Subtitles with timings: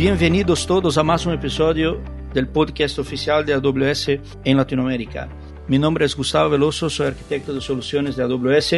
[0.00, 2.00] Bienvenidos todos a más un episodio
[2.32, 4.08] del podcast oficial de AWS
[4.46, 5.28] en Latinoamérica.
[5.68, 8.76] Mi nombre es Gustavo Veloso, soy arquitecto de soluciones de AWS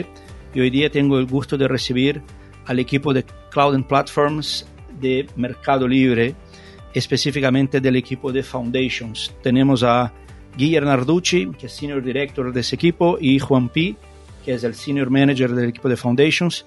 [0.53, 2.21] y hoy día tengo el gusto de recibir
[2.67, 4.67] al equipo de Cloud and Platforms
[5.01, 6.35] de Mercado Libre,
[6.93, 9.33] específicamente del equipo de Foundations.
[9.45, 10.13] Tenemos a
[10.57, 13.97] Guillermo Narducci, que es Senior Director de ese equipo, y Juan Pi,
[14.45, 16.67] que es el Senior Manager del equipo de Foundations.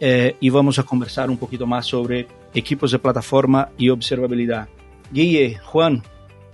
[0.00, 4.68] Eh, y vamos a conversar un poquito más sobre equipos de plataforma y observabilidad.
[5.10, 6.02] Guille, Juan,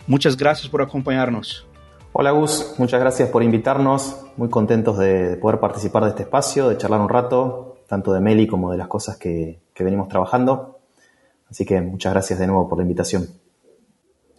[0.07, 1.67] muchas gracias por acompañarnos.
[2.12, 4.20] Hola Gus, muchas gracias por invitarnos.
[4.37, 8.47] Muy contentos de poder participar de este espacio, de charlar un rato, tanto de Meli
[8.47, 10.79] como de las cosas que, que venimos trabajando.
[11.51, 13.29] Así que muchas gracias de nuevo por la invitación.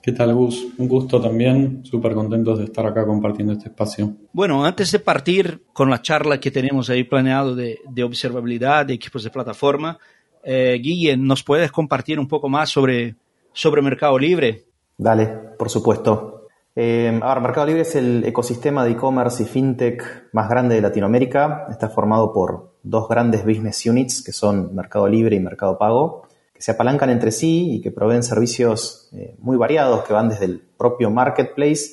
[0.06, 0.68] ¿Qué tal, Gus?
[0.78, 4.14] Un gusto también, súper contentos de estar acá compartiendo este espacio.
[4.34, 8.94] Bueno, antes de partir con la charla que tenemos ahí planeado de, de observabilidad, de
[8.94, 9.98] equipos de plataforma,
[10.44, 13.16] eh, Guille, ¿nos puedes compartir un poco más sobre,
[13.52, 14.66] sobre Mercado Libre?
[14.96, 15.26] Dale,
[15.58, 16.50] por supuesto.
[16.76, 21.66] Eh, ahora, Mercado Libre es el ecosistema de e-commerce y fintech más grande de Latinoamérica.
[21.72, 26.28] Está formado por dos grandes business units que son Mercado Libre y Mercado Pago,
[26.66, 30.60] se apalancan entre sí y que proveen servicios eh, muy variados que van desde el
[30.60, 31.92] propio marketplace,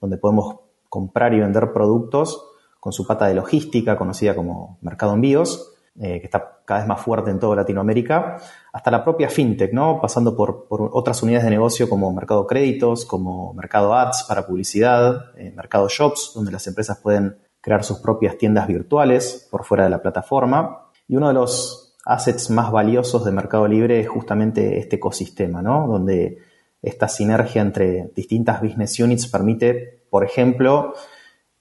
[0.00, 2.42] donde podemos comprar y vender productos
[2.80, 7.02] con su pata de logística, conocida como Mercado Envíos, eh, que está cada vez más
[7.02, 8.38] fuerte en toda Latinoamérica,
[8.72, 10.00] hasta la propia fintech, ¿no?
[10.00, 15.52] Pasando por, otras unidades de negocio como Mercado Créditos, como Mercado Ads para publicidad, eh,
[15.54, 20.00] Mercado Shops, donde las empresas pueden crear sus propias tiendas virtuales por fuera de la
[20.00, 20.88] plataforma.
[21.06, 25.86] Y uno de los assets más valiosos de Mercado Libre es justamente este ecosistema, ¿no?
[25.86, 26.38] Donde
[26.82, 30.94] esta sinergia entre distintas business units permite, por ejemplo,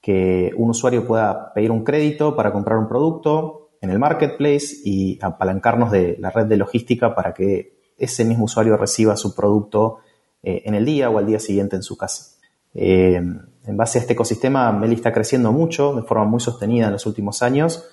[0.01, 5.19] que un usuario pueda pedir un crédito para comprar un producto, en el marketplace y
[5.21, 9.97] apalancarnos de la red de logística para que ese mismo usuario reciba su producto
[10.41, 12.37] eh, en el día o al día siguiente en su casa.
[12.73, 16.93] Eh, en base a este ecosistema, Meli está creciendo mucho, de forma muy sostenida en
[16.93, 17.89] los últimos años.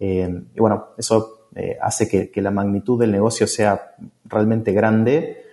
[0.00, 1.37] Eh, y bueno, eso
[1.80, 5.44] hace que, la magnitud del negocio sea realmente grande.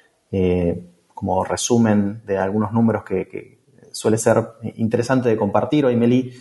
[1.13, 3.59] como resumen de algunos números que,
[3.91, 4.43] suele ser
[4.75, 6.33] interesante de compartir, hoy Meli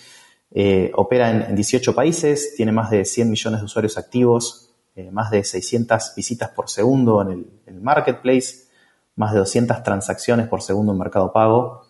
[0.56, 5.32] eh, opera en, 18 países, tiene más de 100 millones de usuarios activos, eh, más
[5.32, 8.68] de 600 visitas por segundo en el, marketplace,
[9.16, 11.86] más de 200 transacciones por segundo en Mercado Pago.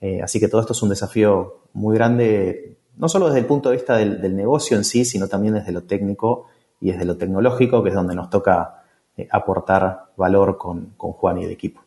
[0.00, 3.68] Eh, así que todo esto es un desafío muy grande, no solo desde el punto
[3.68, 6.46] de vista del, negocio en sí, sino también desde lo técnico
[6.80, 8.82] y desde lo tecnológico, que es donde nos toca
[9.30, 11.82] aportar valor con, Juan y el equipo.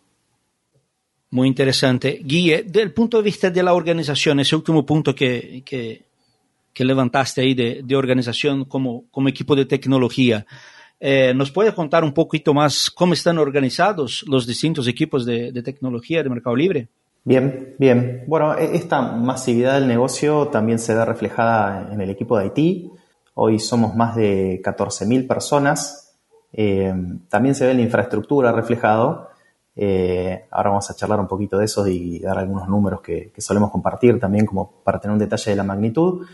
[1.29, 2.19] Muy interesante.
[2.23, 5.63] Guille, del punto de vista de la organización, ese último punto que,
[6.73, 10.45] que levantaste ahí de, organización como, como, equipo de tecnología.
[10.99, 16.23] Eh, ¿Nos puede contar un poquito más cómo están organizados los distintos equipos de, tecnología
[16.23, 16.87] de Mercado Libre?
[17.23, 18.23] Bien, bien.
[18.27, 22.91] Bueno, e, esta masividad del negocio también se ve reflejada en el equipo de Haití.
[23.33, 26.17] Hoy somos más de 14.000 personas.
[26.51, 26.93] Eh,
[27.29, 29.29] también se ve la infraestructura reflejado.
[29.75, 33.71] Eh, ahora vamos a charlar un poquito de eso y dar algunos números que, solemos
[33.71, 36.25] compartir también como para tener un detalle de la magnitud.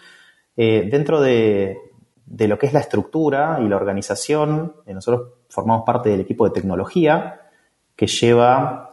[0.55, 1.77] Eh, dentro de,
[2.25, 7.41] lo que es la estructura y la organización, nosotros formamos parte del equipo de tecnología
[7.95, 8.89] que lleva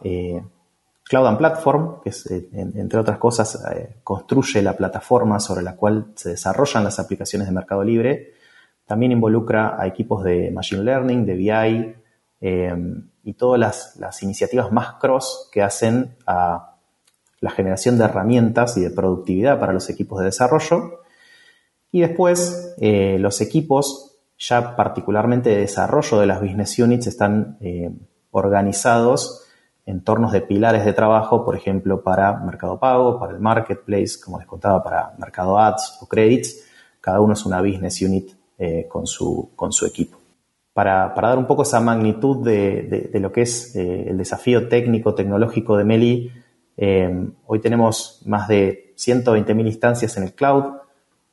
[1.07, 3.63] Cloud and Platform, que es, entre otras cosas
[4.03, 8.33] construye la plataforma sobre la cual se desarrollan las aplicaciones de Mercado Libre.
[8.85, 11.95] También involucra a equipos de Machine Learning, de BI
[13.23, 16.75] y todas las, iniciativas más cross que hacen a
[17.39, 21.01] la generación de herramientas y de productividad para los equipos de desarrollo
[21.95, 27.89] y después eh, los equipos, ya particularmente de desarrollo de las business units, están eh,
[28.31, 29.44] organizados
[29.85, 34.39] en tornos de pilares de trabajo, por ejemplo, para Mercado Pago, para el Marketplace, como
[34.39, 36.65] les contaba, para Mercado Ads o Credits.
[37.01, 40.17] Cada uno es una business unit eh, con, su, con su equipo.
[40.73, 45.77] Para, dar un poco esa magnitud de, de lo que es el desafío técnico, tecnológico
[45.77, 46.31] de Meli,
[47.45, 50.65] hoy tenemos más de 120.000 instancias en el cloud,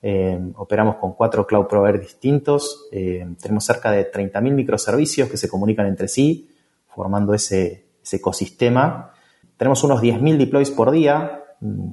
[0.05, 2.89] eh, operamos con cuatro cloud providers distintos.
[2.91, 6.51] Eh, tenemos cerca de 30.000 microservicios que se comunican entre sí,
[6.89, 9.13] formando ese, ecosistema.
[9.57, 11.43] Tenemos unos 10.000 deploys por día.
[11.61, 11.93] Mm,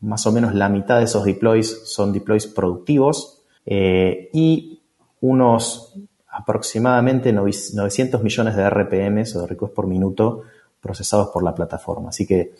[0.00, 3.42] más o menos la mitad de esos deploys son deploys productivos.
[3.66, 4.80] Eh, y
[5.20, 5.94] unos
[6.28, 10.42] aproximadamente 900 millones de RPMs o de requests por minuto
[10.80, 12.08] procesados por la plataforma.
[12.08, 12.54] Así que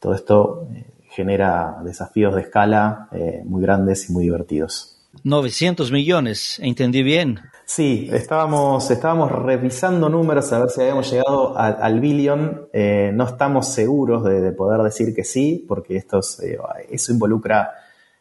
[0.00, 0.66] todo esto
[1.10, 4.96] genera desafíos de escala eh, muy grandes y muy divertidos.
[5.24, 7.40] 900 millones, entendí bien.
[7.72, 12.68] Sí, estábamos, estábamos revisando números a ver si habíamos llegado al billón.
[12.72, 16.58] Eh, no estamos seguros de, poder decir que sí, porque esto eh,
[16.90, 17.70] eso involucra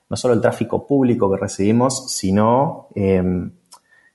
[0.08, 3.52] no solo el tráfico público que recibimos, sino em,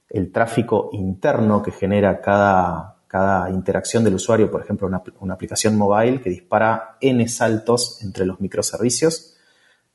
[0.08, 5.76] el tráfico interno que genera cada, cada interacción del usuario, por ejemplo, una, una aplicación
[5.76, 9.33] mobile que dispara n saltos entre los microservicios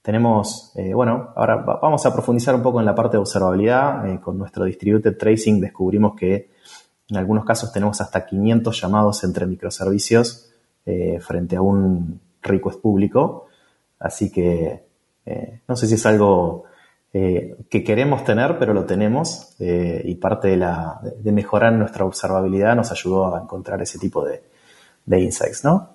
[0.01, 4.09] tenemos, eh, bueno, ahora vamos a profundizar un poco en la parte de observabilidad.
[4.09, 6.51] Eh, con nuestro distributed tracing descubrimos que
[7.09, 10.51] en algunos casos tenemos hasta 500 llamados entre microservicios
[10.85, 13.47] eh, frente a un request público.
[13.99, 14.87] Así que
[15.67, 16.63] no sé si es algo
[17.11, 19.55] que queremos tener, pero lo tenemos.
[19.59, 24.41] y parte de, la, de, mejorar nuestra observabilidad nos ayudó a encontrar ese tipo de,
[25.05, 25.89] de insights, ¿no?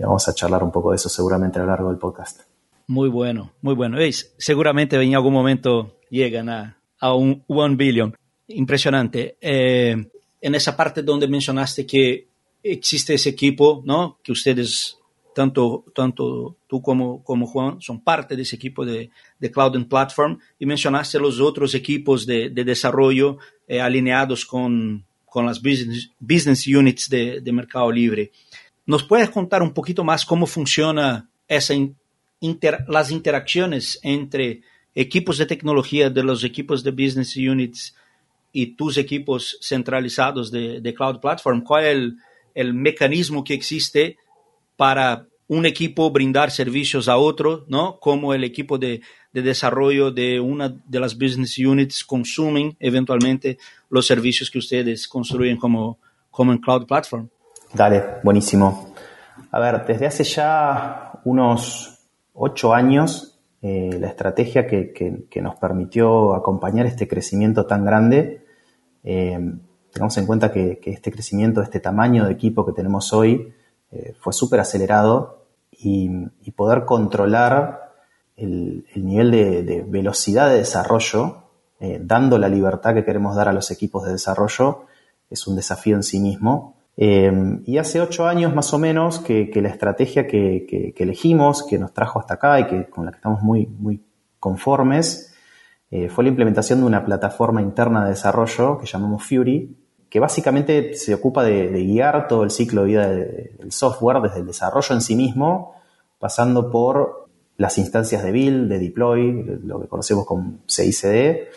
[0.00, 2.49] vamos a charlar un poco de eso seguramente a lo largo del podcast.
[2.90, 3.98] Muy bueno, muy bueno.
[3.98, 4.34] ¿Veis?
[4.36, 8.16] Seguramente en algún momento llegan a, a un one billion.
[8.48, 9.36] Impresionante.
[9.40, 9.94] Eh,
[10.40, 12.26] en esa parte donde mencionaste que
[12.60, 14.18] existe ese equipo, ¿no?
[14.24, 14.98] Que ustedes,
[15.36, 19.88] tanto, tanto tú como, como Juan, son parte de ese equipo de, de Cloud and
[19.88, 23.38] Platform y mencionaste los otros equipos de, de desarrollo
[23.68, 28.32] eh, alineados con, con las business, business units de, de Mercado Libre.
[28.84, 31.74] ¿Nos puedes contar un poquito más cómo funciona esa,
[32.88, 34.62] las interacciones entre
[34.94, 37.94] equipos de tecnología de los equipos de business units
[38.52, 42.12] y tus equipos centralizados de, Cloud Platform, ¿cuál es
[42.54, 44.16] el, mecanismo que existe
[44.76, 47.98] para un equipo brindar servicios a otro, ¿no?
[48.00, 49.02] Como el equipo de,
[49.32, 53.58] desarrollo de una de las business units consumen eventualmente
[53.88, 55.98] los servicios que ustedes construyen como,
[56.30, 57.28] como en Cloud Platform.
[57.72, 58.92] Dale, buenísimo.
[59.52, 61.99] A ver, desde hace ya unos
[62.34, 63.30] ocho años
[63.62, 68.46] eh, la estrategia que, nos permitió acompañar este crecimiento tan grande.
[69.04, 69.38] Eh,
[69.92, 73.52] tengamos en cuenta que, este crecimiento, este tamaño de equipo que tenemos hoy,
[73.90, 76.08] eh, fue súper acelerado y,
[76.56, 77.92] poder controlar
[78.36, 81.44] el, nivel de, velocidad de desarrollo,
[82.00, 84.84] dando la libertad que queremos dar a los equipos de desarrollo,
[85.30, 86.76] es un desafío en sí mismo.
[86.96, 91.92] Em, y hace ocho años más o menos que, la estrategia que, elegimos, que nos
[91.92, 94.02] trajo hasta acá y que, con la que estamos muy,
[94.38, 95.34] conformes,
[95.90, 99.76] eh, fue la implementación de una plataforma interna de desarrollo que llamamos Fury,
[100.08, 104.46] que básicamente se ocupa de, guiar todo el ciclo de vida del software, desde el
[104.46, 105.74] desarrollo en sí mismo,
[106.18, 111.48] pasando por las instancias de build, de deploy, lo que conocemos como CICD,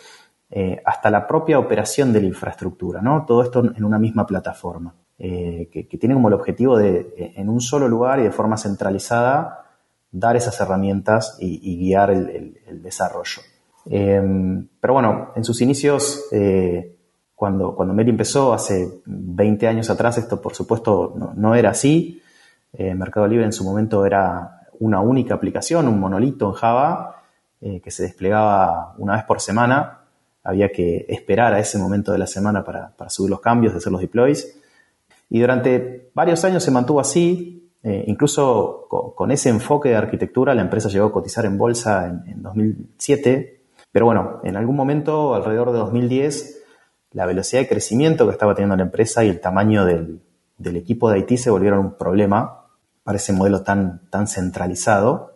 [0.50, 3.24] eh, hasta la propia operación de la infraestructura, ¿no?
[3.26, 4.94] Todo esto en una misma plataforma.
[5.16, 8.56] Eh, que, tiene como el objetivo de, eh, en un solo lugar y de forma
[8.56, 9.64] centralizada,
[10.10, 13.42] dar esas herramientas y, guiar el, desarrollo.
[13.86, 16.96] Em, pero bueno, en sus inicios, eh,
[17.34, 22.20] cuando, cuando Meli empezó hace 20 años atrás, esto por supuesto no, era así.
[22.76, 27.22] Mercado Libre en su momento era una única aplicación, un monolito en Java,
[27.60, 30.00] que se desplegaba una vez por semana.
[30.42, 33.92] Había que esperar a ese momento de la semana para, para subir los cambios, hacer
[33.92, 34.60] los deploys.
[35.34, 40.62] Y durante varios años se mantuvo así, eh, incluso con, ese enfoque de arquitectura la
[40.62, 43.60] empresa llegó a cotizar en bolsa en, 2007,
[43.90, 46.62] pero bueno, en algún momento, alrededor de 2010,
[47.10, 50.20] la velocidad de crecimiento que estaba teniendo la empresa y el tamaño del,
[50.76, 52.66] equipo de IT se volvieron un problema
[53.02, 55.32] para ese modelo tan, centralizado.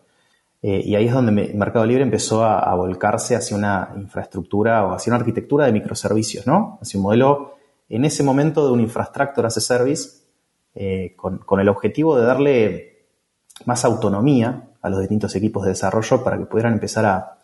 [0.62, 4.92] Eh, y ahí es donde Mercado Libre empezó a, a, volcarse hacia una infraestructura o
[4.92, 6.78] hacia una arquitectura de microservicios, ¿no?
[6.80, 7.57] Hacia un modelo
[7.88, 10.28] en ese momento de un infrastructure as a service
[10.74, 13.08] eh, con, el objetivo de darle
[13.64, 17.38] más autonomía a los distintos equipos de desarrollo para que pudieran empezar a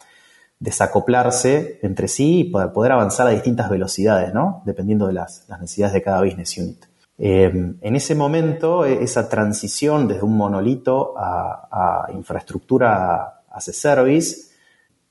[0.61, 4.63] desacoplarse entre sí y poder, poder avanzar a distintas velocidades, ¿no?
[4.65, 6.85] Dependiendo de las, necesidades de cada business unit.
[7.19, 14.55] Eh, en ese momento, e, esa transición desde un monolito a, infraestructura as a service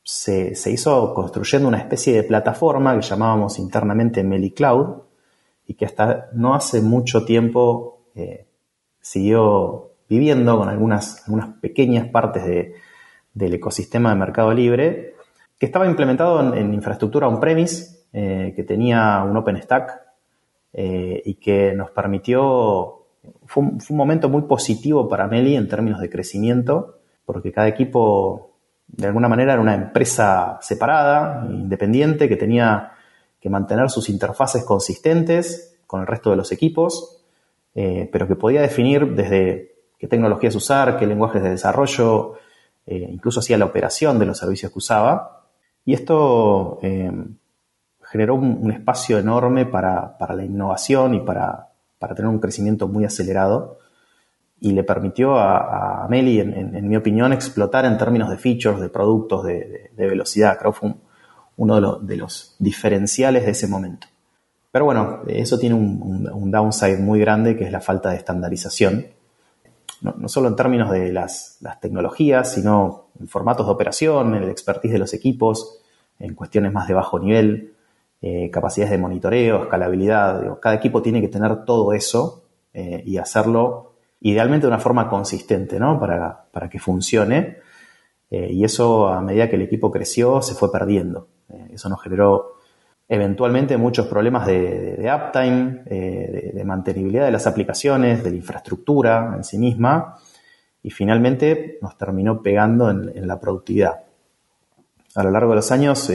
[0.01, 5.02] se, se, hizo construyendo una especie de plataforma que llamábamos internamente MeliCloud,
[5.67, 8.45] y que hasta no hace mucho tiempo eh,
[8.99, 12.75] siguió viviendo con algunas, algunas pequeñas partes de,
[13.33, 15.15] del ecosistema de Mercado Libre,
[15.57, 20.01] que estaba implementado en, infraestructura on-premise, eh, que tenía un OpenStack
[20.73, 23.05] eh, y que nos permitió,
[23.45, 27.67] fue un, fue un, momento muy positivo para Meli en términos de crecimiento, porque cada
[27.67, 28.51] equipo
[28.87, 32.92] de alguna manera era una empresa separada, independiente, que tenía
[33.43, 37.25] que mantener sus interfaces consistentes con el resto de los equipos,
[37.75, 42.35] eh, pero que podía definir desde qué tecnologías usar, qué lenguajes de desarrollo,
[42.85, 45.43] eh, incluso hacía la operación de los servicios que usaba.
[45.83, 47.11] Y esto eh,
[48.03, 51.67] generó un, espacio enorme para, la innovación y para,
[52.15, 53.77] tener un crecimiento muy acelerado
[54.61, 58.87] y le permitió a, a Meli, en, mi opinión, explotar en términos de features, de
[58.87, 60.57] productos, de, velocidad.
[60.57, 60.73] Creo
[61.57, 64.07] uno de, los diferenciales de ese momento.
[64.71, 69.05] Pero bueno, eso tiene un, downside muy grande que es la falta de estandarización.
[70.01, 74.93] No, solo en términos de las, tecnologías, sino en formatos de operación, en el expertise
[74.93, 75.79] de los equipos,
[76.19, 77.73] en cuestiones más de bajo nivel,
[78.21, 80.59] eh, capacidades de monitoreo, escalabilidad.
[80.59, 82.43] cada equipo tiene que tener todo eso
[82.73, 85.99] eh, y hacerlo idealmente de una forma consistente, ¿no?
[85.99, 87.57] Para, para que funcione.
[88.33, 91.27] Eh, y eso, a medida que el equipo creció, se fue perdiendo.
[91.49, 92.53] Eh, eso nos generó
[93.07, 99.43] eventualmente muchos problemas de, uptime, eh, de, mantenibilidad de las aplicaciones, de la infraestructura en
[99.43, 100.17] sí misma.
[100.81, 104.01] Y finalmente nos terminó pegando en, la productividad.
[105.13, 106.11] A lo largo de los años,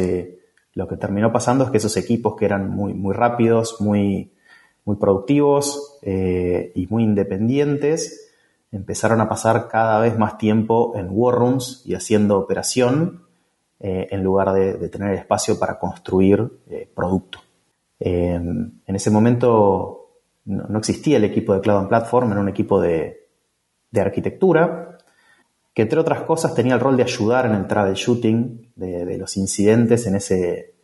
[0.74, 4.32] lo que terminó pasando es que esos equipos que eran muy, muy rápidos, muy
[4.84, 8.27] muy productivos y muy independientes,
[8.70, 13.24] empezaron a pasar cada vez más tiempo en war rooms y haciendo operación
[13.80, 17.40] eh, en lugar de, tener espacio para construir eh, producto.
[18.00, 20.10] en ese momento
[20.44, 23.26] no, existía el equipo de Cloud and Platform, era un equipo de,
[23.94, 24.98] arquitectura
[25.74, 29.36] que entre otras cosas tenía el rol de ayudar en el troubleshooting de, de los
[29.36, 30.74] incidentes en ese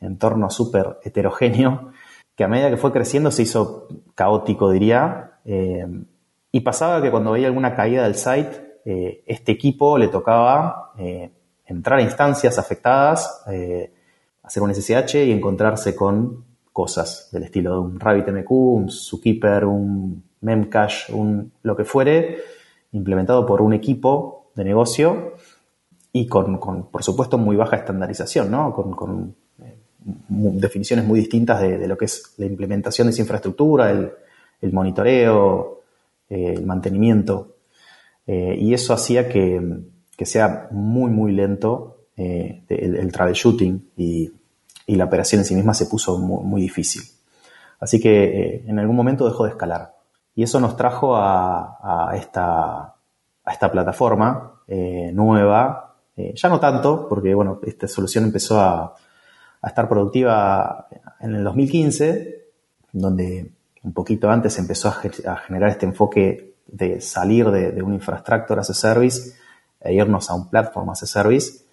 [0.00, 1.92] entorno súper heterogéneo
[2.40, 5.32] que a medida que fue creciendo se hizo caótico, diría.
[5.44, 5.86] Eh,
[6.52, 11.30] y pasaba que cuando veía alguna caída del site, eh, este equipo le tocaba eh,
[11.66, 13.44] entrar a instancias afectadas,
[14.42, 20.24] hacer un SSH y encontrarse con cosas del estilo de un RabbitMQ, un Zookeeper, un
[20.40, 22.38] Memcache, un lo que fuere,
[22.92, 25.34] implementado por un equipo de negocio
[26.12, 26.58] y con,
[26.90, 28.72] por supuesto, muy baja estandarización, ¿no?
[28.72, 29.36] Con,
[30.02, 35.79] definiciones muy distintas de, lo que es la implementación de esa infraestructura, el, monitoreo,
[36.30, 37.56] eh, el mantenimiento.
[38.24, 39.60] Eh, y eso hacía que,
[40.24, 44.32] sea muy, muy lento eh, el, el, troubleshooting y,
[44.86, 47.02] la operación en sí misma se puso muy, difícil.
[47.78, 49.94] Así que en algún momento dejó de escalar.
[50.34, 52.94] Y eso nos trajo a, esta,
[53.44, 54.62] a esta plataforma
[55.12, 58.96] nueva, ya no tanto, porque bueno, esta solución empezó a,
[59.62, 60.88] a estar productiva
[61.20, 62.46] en el 2015,
[62.92, 68.70] donde un poquito antes empezó a, generar este enfoque de salir de, un infrastructure as
[68.70, 69.34] a service
[69.80, 71.64] e irnos a un platform as a service,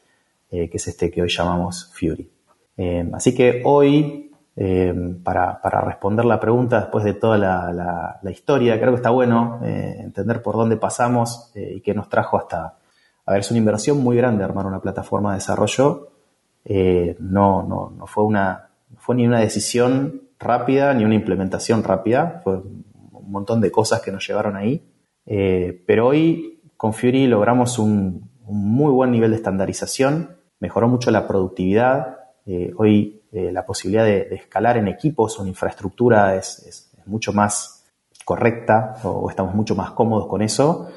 [0.49, 2.29] eh, que es este que hoy llamamos Fury.
[2.77, 8.91] Eh, así que hoy, eh, para, responder la pregunta después de toda la, historia, creo
[8.91, 12.77] que está bueno entender por dónde pasamos y qué nos trajo hasta...
[13.25, 16.11] A ver, es una inversión muy grande armar una plataforma de desarrollo
[16.69, 22.41] eh, no, no, no, fue una, fue ni una decisión rápida ni una implementación rápida,
[22.44, 24.89] fue un montón de cosas que nos llevaron ahí.
[25.25, 31.27] Eh, pero hoy con Fury logramos un, muy buen nivel de estandarización, mejoró mucho la
[31.27, 37.34] productividad, eh, hoy la posibilidad de, escalar en equipos o en infraestructura es, es, mucho
[37.34, 37.86] más
[38.25, 40.89] correcta o, estamos mucho más cómodos con eso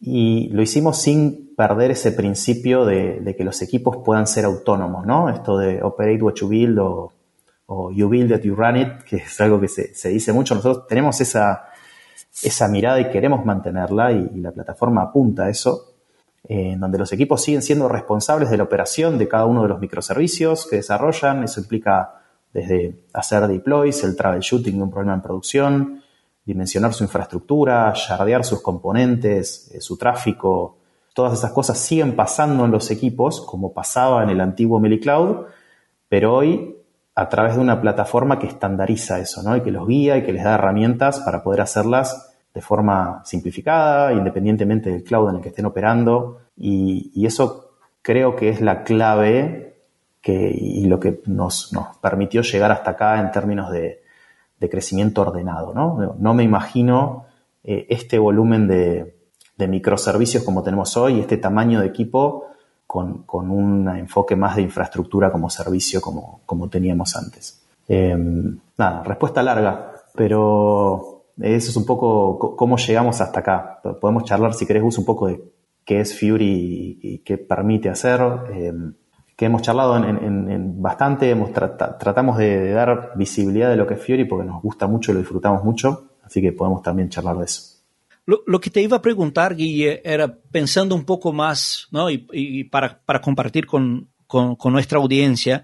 [0.00, 5.28] y lo hicimos sin perder ese principio de, que los equipos puedan ser autónomos, ¿no?
[5.28, 7.12] Esto de operate what you build o,
[7.68, 10.54] you build it, you run it, que es algo que se, dice mucho.
[10.54, 11.68] Nosotros tenemos esa,
[12.42, 15.94] esa mirada y queremos mantenerla y, la plataforma apunta a eso,
[16.44, 19.68] en eh, donde los equipos siguen siendo responsables de la operación de cada uno de
[19.68, 21.44] los microservicios que desarrollan.
[21.44, 22.22] Eso implica
[22.52, 26.02] desde hacer deploys, el troubleshooting de un problema en producción,
[26.46, 30.78] dimensionar su infraestructura, yardear sus componentes, eh, su tráfico,
[31.12, 35.46] todas esas cosas siguen pasando en los equipos como pasaba en el antiguo MeliCloud,
[36.08, 36.77] pero hoy
[37.18, 39.56] a través de una plataforma que estandariza eso, ¿no?
[39.56, 44.12] Y que los guía y que les da herramientas para poder hacerlas de forma simplificada,
[44.12, 46.42] independientemente del cloud en el que estén operando.
[46.56, 47.72] Y, eso
[48.02, 49.82] creo que es la clave
[50.20, 54.02] que, y lo que nos, nos permitió llegar hasta acá en términos de,
[54.60, 55.74] de crecimiento ordenado.
[55.74, 57.26] No, no me imagino
[57.64, 59.14] eh, este volumen de,
[59.66, 62.46] microservicios como tenemos hoy, este tamaño de equipo
[62.88, 67.62] con, un enfoque más de infraestructura como servicio como, como teníamos antes.
[67.86, 73.80] Em, nada, respuesta larga, pero eso es un poco cómo llegamos hasta acá.
[74.00, 75.38] Podemos charlar, si querés, un poco de
[75.84, 78.20] qué es Fury y, qué permite hacer.
[78.52, 78.94] Em,
[79.36, 84.24] que hemos charlado en, bastante, hemos tratamos de, dar visibilidad de lo que es Fury
[84.24, 87.77] porque nos gusta mucho lo disfrutamos mucho, así que podemos también charlar de eso.
[88.28, 92.10] Lo, que te iba a preguntar, Guille, era pensando un poco más, ¿no?
[92.10, 95.62] Y, para, para, compartir con, con, nuestra audiencia,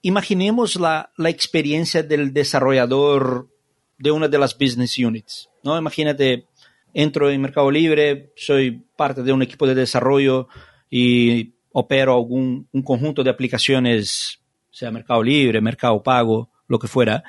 [0.00, 3.50] imaginemos la, la, experiencia del desarrollador
[3.98, 5.50] de una de las business units.
[5.62, 5.76] ¿no?
[5.76, 6.46] Imagínate,
[6.94, 10.48] entro en Mercado Libre, soy parte de un equipo de desarrollo
[10.88, 17.22] y opero algún un conjunto de aplicaciones, sea Mercado Libre, Mercado Pago, lo que fuera.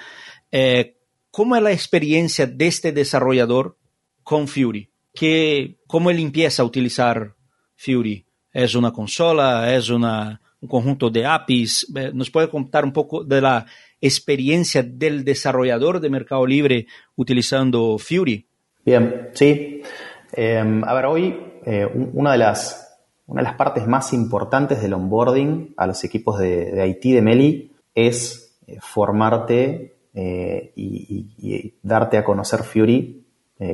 [0.49, 0.95] Eh,
[1.29, 3.75] ¿Cómo es la experiencia de este desarrollador
[4.27, 4.89] con Fury?
[5.13, 7.33] ¿Qué, ¿Cómo él empieza a utilizar
[7.77, 8.25] Fury?
[8.51, 9.73] ¿Es una consola?
[9.73, 11.87] ¿Es una, un conjunto de APIs?
[12.13, 13.65] ¿Nos puede contar un poco de la
[14.01, 18.45] experiencia del desarrollador de Mercado Libre utilizando Fury?
[18.85, 19.81] Bien, sí.
[20.33, 24.93] Em, a ver, hoy eh, una, de las, una de las partes más importantes del
[24.93, 32.17] onboarding a los equipos de, de IT de Meli es eh, formarte eh, y, darte
[32.17, 33.26] a conocer Fury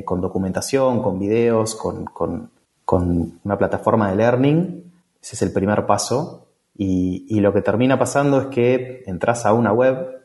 [0.04, 2.50] con documentación, con videos, con, con,
[2.84, 4.92] con, una plataforma de learning.
[5.22, 6.46] Ese es el primer paso.
[6.76, 10.22] Y, lo que termina pasando es que entras a una web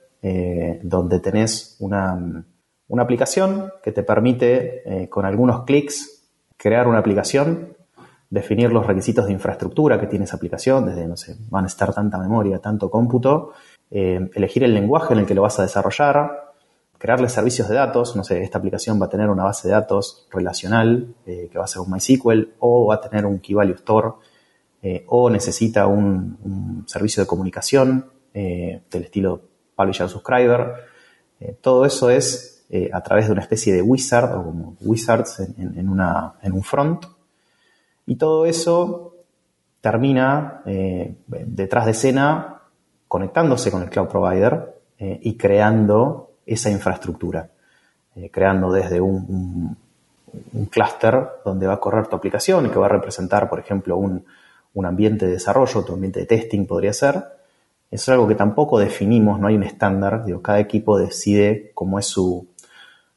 [0.84, 2.46] donde tenés una
[2.90, 7.78] una aplicación que te permite, eh, con algunos clics, crear una aplicación,
[8.30, 11.94] definir los requisitos de infraestructura que tiene esa aplicación, desde, no sé, van a estar
[11.94, 13.54] tanta memoria, tanto cómputo,
[13.92, 16.49] eh, elegir el lenguaje en el que lo vas a desarrollar,
[17.00, 20.28] crearle servicios de datos, no sé, esta aplicación va a tener una base de datos
[20.30, 23.76] relacional, eh, que va a ser un MySQL, o va a tener un Key Value
[23.76, 24.10] Store,
[25.08, 29.42] o necesita un, servicio de comunicación del estilo
[29.76, 30.76] Publisher Subscriber.
[31.60, 35.90] todo eso es eh, a través de una especie de wizard o como wizards en,
[35.90, 37.04] un front.
[38.06, 39.16] Y todo eso
[39.82, 42.62] termina eh, detrás de escena
[43.08, 47.50] conectándose con el cloud provider eh, y creando esa infraestructura,
[48.32, 49.78] creando desde un,
[50.54, 53.98] un, clúster donde va a correr tu aplicación y que va a representar, por ejemplo,
[53.98, 54.26] un,
[54.74, 57.16] un ambiente de desarrollo, tu ambiente de testing podría ser.
[57.92, 61.98] Eso es algo que tampoco definimos, no hay un estándar, digo, cada equipo decide cómo
[61.98, 62.48] es su,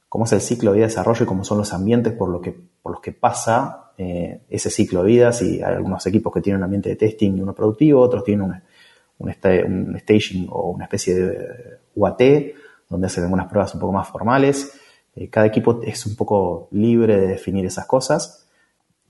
[0.09, 2.41] cómo es el ciclo de vida de desarrollo y cómo son los ambientes por, lo
[2.41, 5.33] que, por los que pasa eh, ese ciclo de vida.
[5.33, 8.47] Si hay algunos equipos que tienen un ambiente de testing y uno productivo, otros tienen
[8.47, 8.63] un,
[9.19, 12.21] un, staging o una especie de UAT,
[12.93, 14.73] donde hacen algunas pruebas un poco más formales.
[15.17, 18.49] Eh, cada equipo es un poco libre de definir esas cosas.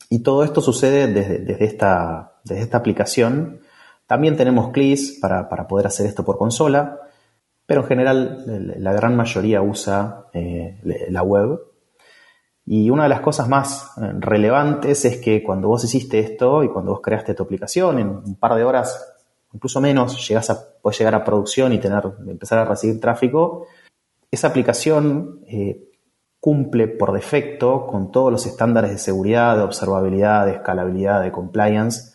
[0.08, 3.60] Y todo esto sucede desde, esta, desde esta aplicación.
[4.06, 7.00] También tenemos CLIS para, para poder hacer esto por consola
[7.66, 11.58] pero en general la gran mayoría usa eh, la web.
[12.66, 16.68] Y una de las cosas más eh, relevantes es que cuando vos hiciste esto y
[16.68, 19.11] cuando vos creaste tu aplicación, en un par de horas,
[19.52, 23.66] incluso menos, llegas a, puedes llegar a producción y tener, empezar a recibir tráfico,
[24.30, 25.90] esa aplicación eh,
[26.40, 32.12] cumple por defecto con todos los estándares de seguridad, de observabilidad, de escalabilidad, de compliance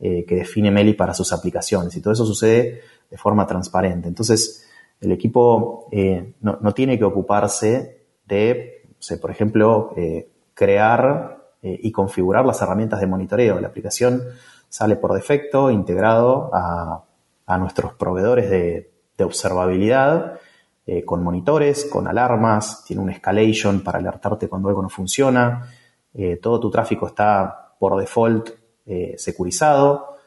[0.00, 1.96] que define Meli para sus aplicaciones.
[1.96, 4.08] Y todo eso sucede de forma transparente.
[4.08, 4.68] Entonces,
[5.00, 8.82] el equipo eh, no, tiene que ocuparse de,
[9.20, 13.60] por ejemplo, eh, crear eh, y configurar las herramientas de monitoreo.
[13.60, 14.22] La aplicación
[14.68, 17.04] sale por defecto integrado a,
[17.58, 18.90] nuestros proveedores de,
[19.24, 20.38] observabilidad
[21.04, 25.66] con monitores, con alarmas, tiene un escalation para alertarte cuando algo no funciona.
[26.40, 28.50] todo tu tráfico está por default
[29.16, 30.18] securizado.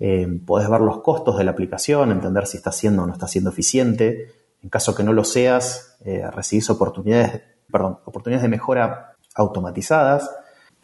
[0.00, 3.26] Eh, podés ver los costos de la aplicación, entender si está siendo o no está
[3.26, 4.32] siendo eficiente.
[4.62, 10.30] En caso que no lo seas, eh, recibís oportunidades, perdón, oportunidades de mejora automatizadas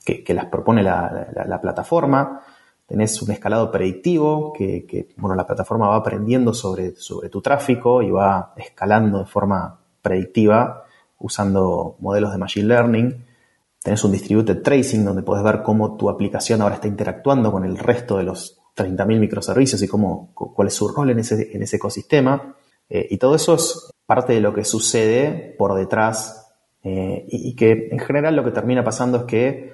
[0.04, 2.42] que, las propone la, plataforma.
[2.86, 8.10] Tenés un escalado predictivo que, bueno, la plataforma va aprendiendo sobre, sobre tu tráfico y
[8.10, 10.84] va escalando de forma predictiva
[11.18, 13.24] usando modelos de Machine Learning.
[13.82, 17.78] Tenés un distributed tracing donde puedes ver cómo tu aplicación ahora está interactuando con el
[17.78, 21.76] resto de los 30.000 microservicios y cómo, cuál es su rol en ese, en ese
[21.76, 22.56] ecosistema.
[22.88, 27.88] Eh, y todo eso es parte de lo que sucede por detrás eh, y, que
[27.90, 29.72] en general lo que termina pasando es que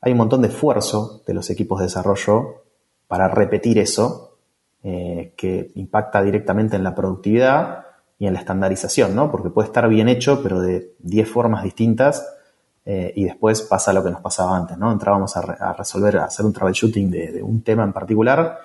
[0.00, 2.64] hay un montón de esfuerzo de los equipos de desarrollo
[3.06, 4.28] para repetir eso,
[4.82, 7.84] eh, que impacta directamente en la productividad
[8.18, 9.30] y en la estandarización, ¿no?
[9.30, 12.36] Porque puede estar bien hecho, pero de 10 formas distintas
[12.84, 14.92] eh, y después pasa lo que nos pasaba antes, ¿no?
[14.92, 18.58] Entrábamos a, resolver, a hacer un troubleshooting de, de, un tema en particular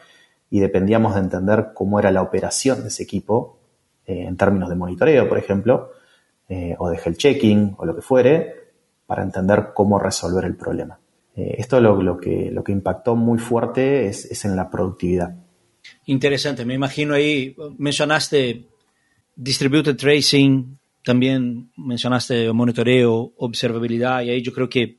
[0.52, 3.58] y dependíamos de entender cómo era la operación de ese equipo
[4.06, 5.92] eh, en términos de monitoreo, por ejemplo,
[6.78, 8.54] o de health checking o lo que fuere,
[9.08, 11.00] para entender cómo resolver el problema.
[11.36, 15.36] Esto lo, lo, que, lo que impactó muy fuerte es, es en la productividad.
[16.06, 18.68] Interesante, me imagino ahí, mencionaste
[19.36, 24.98] distributed tracing, también mencionaste monitoreo, observabilidad, y ahí yo creo que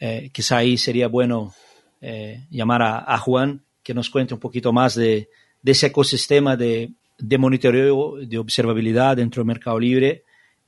[0.00, 1.54] eh, quizá ahí sería bueno
[2.00, 5.28] eh, llamar a, Juan que nos cuente un poquito más de,
[5.64, 10.24] ese ecosistema de, de monitoreo, de observabilidad dentro del Mercado Libre.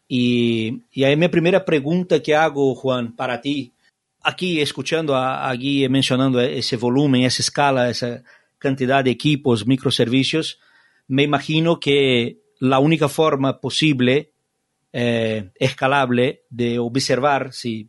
[0.09, 3.73] Y, y ahí mi primera pregunta que hago, Juan, para ti,
[4.27, 8.23] aquí escuchando a, a Gui mencionando ese volumen, esa escala, esa
[8.59, 10.59] cantidad de equipos, microservicios,
[11.07, 14.33] me imagino que la única forma posible,
[14.93, 17.87] eh, escalable, de observar si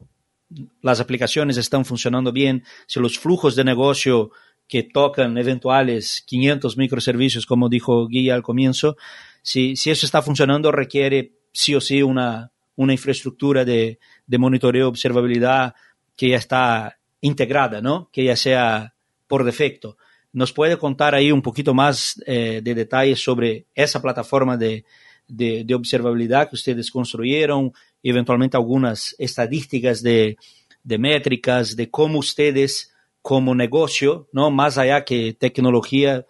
[0.82, 4.32] las aplicaciones están funcionando bien, si los flujos de negocio
[4.68, 8.96] que tocan eventuales 500 microservicios, como dijo Guía al comienzo,
[9.42, 13.98] si, si eso está funcionando, requiere sí o sí una, una infraestructura de,
[14.28, 15.74] de monitoreo, observabilidad
[16.18, 18.10] que ya está integrada, ¿no?
[18.12, 18.94] Que ya sea
[19.28, 19.98] por defecto.
[20.34, 24.84] ¿Nos puede contar ahí un poquito más eh, de detalles sobre esa plataforma de,
[25.28, 27.72] de, observabilidad que ustedes construyeron,
[28.04, 30.38] eventualmente algunas estadísticas de,
[30.84, 34.52] de métricas, de cómo ustedes como negocio, ¿no?
[34.52, 36.26] más allá que tecnología,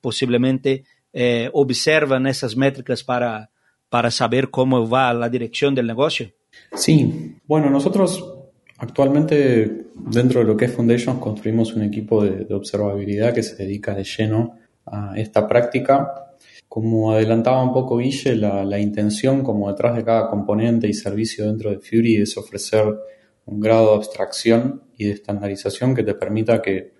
[0.00, 3.50] posiblemente eh, observan esas métricas para,
[3.88, 6.32] para saber cómo va la dirección del negocio?
[6.74, 8.39] Sí, bueno, nosotros
[8.80, 13.94] actualmente dentro de lo que es Foundations construimos un equipo de, observabilidad que se dedica
[13.94, 16.34] de lleno a esta práctica.
[16.68, 21.46] Como adelantaba un poco Guille, la, la, intención como detrás de cada componente y servicio
[21.46, 22.84] dentro de Fury es ofrecer
[23.46, 26.92] un grado de abstracción y de estandarización que te permita que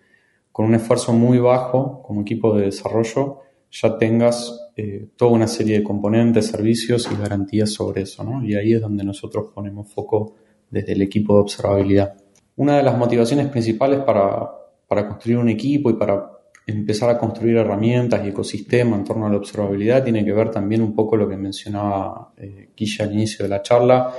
[0.52, 3.38] con un esfuerzo muy bajo como equipo de desarrollo
[3.70, 8.44] ya tengas eh, toda una serie de componentes, servicios y garantías sobre eso, ¿no?
[8.44, 10.34] Y ahí es donde nosotros ponemos foco
[10.70, 12.14] desde el equipo de observabilidad.
[12.56, 14.48] Una de las motivaciones principales para,
[14.86, 16.30] para construir un equipo y para
[16.66, 20.82] empezar a construir herramientas y ecosistema en torno a la observabilidad tiene que ver también
[20.82, 24.12] un poco lo que mencionaba eh, al inicio de la charla.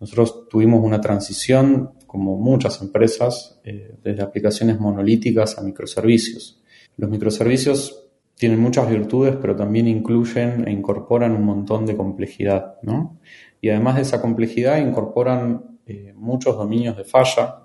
[0.00, 6.60] Nosotros tuvimos una transición, como muchas empresas, eh, desde aplicaciones monolíticas a microservicios.
[6.96, 13.18] Los microservicios tienen muchas virtudes, pero también incluyen e incorporan un montón de complejidad, ¿no?
[13.60, 17.60] Y además de esa complejidad, incorporan eh, muchos dominios de falla,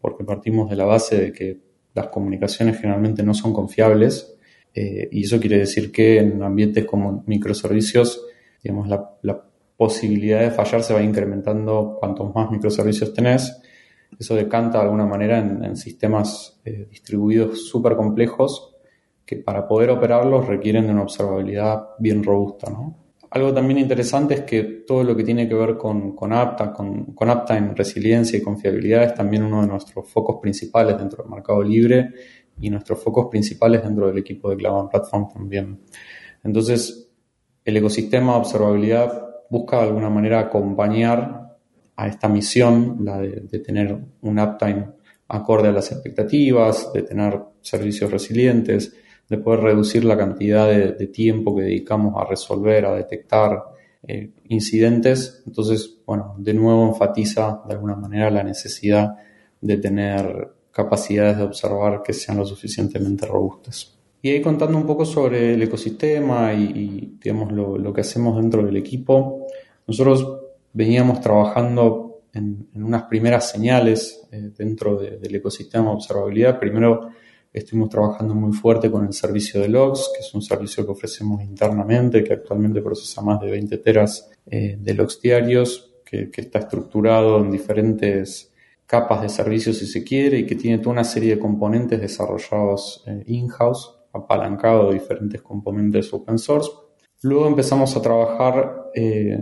[0.00, 1.60] porque partimos de la base de que
[1.94, 4.36] las comunicaciones generalmente no son confiables,
[4.74, 8.26] eh, y eso quiere decir que en ambientes como microservicios,
[8.62, 9.10] digamos, la,
[9.76, 13.60] posibilidad de fallar se va incrementando cuantos más microservicios tenés.
[14.16, 18.76] Eso decanta de alguna manera en, en sistemas eh, distribuidos súper complejos
[19.26, 22.70] que para poder operarlos requieren de una observabilidad bien robusta.
[22.70, 23.03] ¿no?
[23.34, 27.14] Algo también interesante es que todo lo que tiene que ver con, con apta, con,
[27.16, 31.60] con uptime, resiliencia y confiabilidad es también uno de nuestros focos principales dentro del mercado
[31.60, 32.10] libre
[32.60, 35.80] y nuestros focos principales dentro del equipo de Cloud Platform también.
[36.44, 37.10] Entonces,
[37.64, 41.58] el ecosistema de observabilidad busca de alguna manera acompañar
[41.96, 44.90] a esta misión, la de, de tener un uptime
[45.26, 48.94] acorde a las expectativas, de tener servicios resilientes,
[49.28, 53.64] de poder reducir la cantidad de, tiempo que dedicamos a resolver, a detectar
[54.06, 55.42] eh, incidentes.
[55.46, 59.16] Entonces, bueno, de nuevo enfatiza de alguna manera la necesidad
[59.60, 63.96] de tener capacidades de observar que sean lo suficientemente robustas.
[64.20, 68.64] Y ahí contando un poco sobre el ecosistema y, digamos, lo, lo, que hacemos dentro
[68.64, 69.46] del equipo,
[69.86, 70.40] nosotros
[70.72, 76.58] veníamos trabajando en, unas primeras señales eh, dentro de, del ecosistema de observabilidad.
[76.58, 77.10] Primero,
[77.54, 81.40] Estuvimos trabajando muy fuerte con el servicio de logs, que es un servicio que ofrecemos
[81.40, 87.38] internamente, que actualmente procesa más de 20 teras eh, de logs diarios, que, está estructurado
[87.38, 88.52] en diferentes
[88.86, 93.04] capas de servicios si se quiere y que tiene toda una serie de componentes desarrollados
[93.06, 96.72] eh, in-house, apalancado de diferentes componentes open source.
[97.22, 99.40] Luego empezamos a trabajar eh,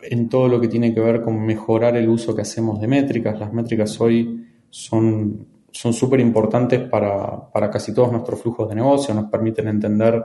[0.00, 3.40] en todo lo que tiene que ver con mejorar el uso que hacemos de métricas.
[3.40, 9.14] Las métricas hoy son son súper importantes para, para, casi todos nuestros flujos de negocio,
[9.14, 10.22] nos permiten entender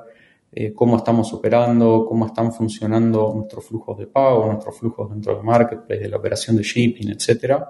[0.51, 5.43] eh, cómo estamos operando, cómo están funcionando nuestros flujos de pago, nuestros flujos dentro del
[5.43, 7.63] marketplace, de la operación de shipping, etc.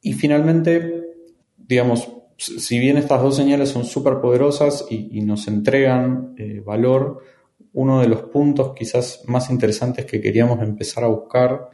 [0.00, 1.14] Y finalmente,
[1.56, 7.22] digamos, si bien estas dos señales son súper poderosas y, nos entregan eh, valor,
[7.74, 11.70] uno de los puntos quizás más interesantes que queríamos empezar a buscar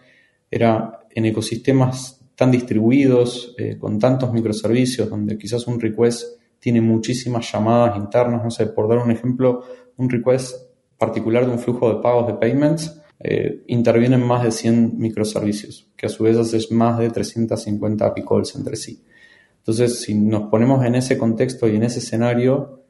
[0.51, 7.51] era en ecosistemas tan distribuidos, eh, con tantos microservicios, donde quizás un request tiene muchísimas
[7.51, 9.64] llamadas internas, no sé, por dar un ejemplo,
[9.96, 10.55] un request
[10.96, 16.07] particular de un flujo de pagos de payments, eh, intervienen más de 100 microservicios, que
[16.07, 19.03] a su vez es más de 350 API calls entre sí.
[19.57, 22.85] Entonces, si nos ponemos en ese contexto y en ese escenario,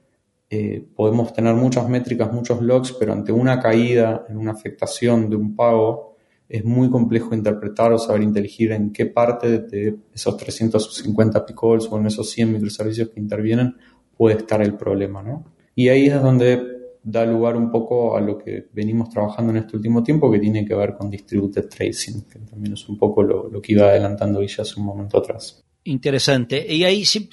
[0.51, 5.37] eh, podemos tener muchas métricas, muchos logs, pero ante una caída, en una afectación de
[5.37, 6.18] un pago,
[6.49, 11.99] es muy complejo interpretar o saber inteligir en qué parte de esos 350 picols o
[11.99, 13.77] en esos 100 microservicios que intervienen
[14.17, 15.45] puede estar el problema, ¿no?
[15.75, 19.77] Y ahí es donde da lugar un poco a lo que venimos trabajando en este
[19.77, 23.63] último tiempo, que tiene que ver con distributed tracing, que también es un poco lo,
[23.63, 25.65] que iba adelantando Villa hace un momento atrás.
[25.85, 26.67] Interesante.
[26.69, 27.31] Y ahí sí,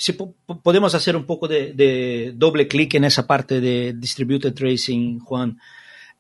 [0.64, 5.58] podemos hacer un poco de, doble clic en esa parte de distributed tracing, Juan.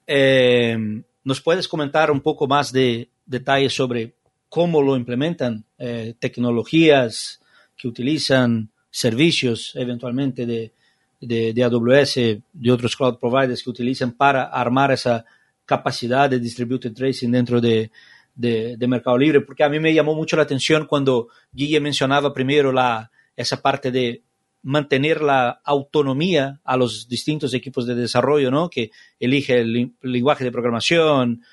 [0.07, 0.77] Eh,
[1.25, 4.13] ¿Nos puedes comentar un poco más de detalles sobre
[4.47, 5.65] cómo lo implementan?
[5.79, 7.41] Eh, tecnologías
[7.75, 10.71] que utilizan, servicios eventualmente de,
[11.19, 12.15] de, AWS,
[12.53, 15.25] de otros cloud providers que utilizan para armar esa
[15.65, 17.89] capacidad de distributed tracing dentro de,
[18.35, 22.71] de, Mercado Libre, porque a mí me llamó mucho la atención cuando Guille mencionaba primero
[22.71, 24.21] la, esa parte de
[24.65, 28.67] mantener la autonomía a los distintos equipos de desarrollo, ¿no?
[28.67, 31.43] Que elige el, lenguaje de programación,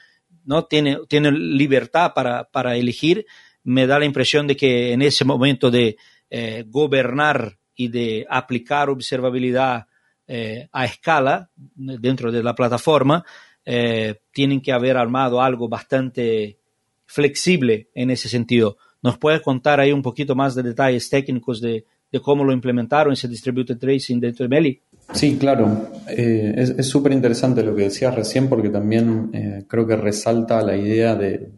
[0.46, 0.64] ¿no?
[0.64, 3.26] Tiene, tiene libertad para, para, elegir.
[3.64, 5.98] Me da la impresión de que en ese momento de
[6.30, 9.88] eh, gobernar y de aplicar observabilidad
[10.26, 13.26] eh, a escala dentro de la plataforma,
[13.66, 16.58] eh, tienen que haber armado algo bastante
[17.04, 18.78] flexible en ese sentido.
[19.02, 21.84] ¿Nos puedes contar ahí un poquito más de detalles técnicos de,
[22.20, 24.80] cómo lo implementaron ese distributed tracing dentro de Meli?
[25.12, 25.88] Sí, claro.
[26.08, 31.14] Eh, es súper interesante lo que decías recién porque también creo que resalta la idea
[31.14, 31.50] de,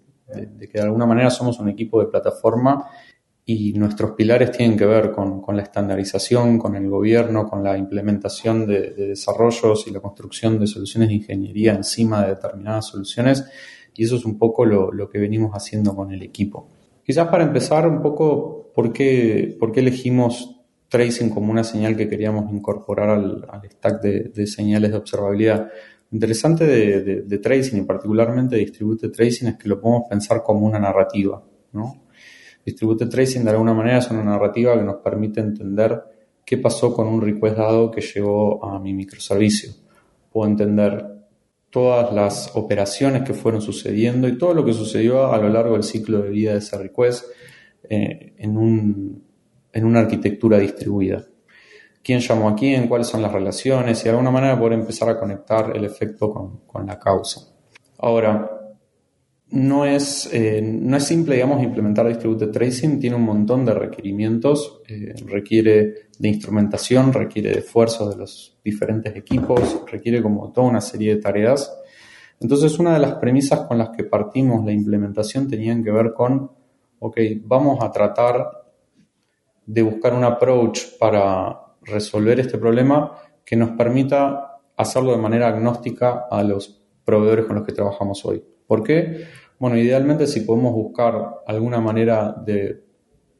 [0.61, 2.87] que de alguna manera somos un equipo de plataforma
[3.47, 8.67] y nuestros pilares tienen que ver con, la estandarización, con el gobierno, con la implementación
[8.67, 13.45] de, desarrollos y la construcción de soluciones de ingeniería encima de determinadas soluciones
[13.95, 16.69] y eso es un poco lo, que venimos haciendo con el equipo.
[17.05, 23.11] Quizás para empezar un poco, ¿por qué, elegimos tracing como una señal que queríamos incorporar
[23.11, 25.69] al, stack de, señales de observabilidad?
[26.11, 30.79] Lo interesante de, tracing y particularmente distributed tracing es que lo podemos pensar como una
[30.79, 32.05] narrativa, ¿no?
[32.65, 36.03] Distributed Tracing de alguna manera es una narrativa que nos permite entender
[36.45, 39.73] qué pasó con un request dado que llegó a mi microservicio.
[40.33, 41.07] Puedo entender
[41.71, 45.83] todas las operaciones que fueron sucediendo y todo lo que sucedió a lo largo del
[45.83, 47.27] ciclo de vida de ese request
[47.89, 51.25] eh, en, una arquitectura distribuida.
[52.03, 52.87] ¿Quién llamó a quién?
[52.87, 54.01] ¿Cuáles son las relaciones?
[54.01, 57.41] Y de alguna manera poder empezar a conectar el efecto con, con la causa.
[57.99, 58.65] Ahora,
[59.55, 64.83] no es, eh, no es simple, digamos, implementar Distributed Tracing, tiene un montón de requerimientos,
[64.89, 70.81] eh, requiere de instrumentación, requiere de esfuerzo de los diferentes equipos, requiere como toda una
[70.81, 71.73] serie de tareas.
[72.41, 76.51] Entonces, una de las premisas con las que partimos la implementación tenían que ver con,
[76.99, 78.65] ok, vamos a tratar
[79.67, 83.13] de buscar un approach para resolver este problema
[83.45, 88.43] que nos permita hacerlo de manera agnóstica a los proveedores con los que trabajamos hoy.
[88.67, 89.27] ¿Por qué?
[89.59, 92.83] Bueno, idealmente si podemos buscar alguna manera de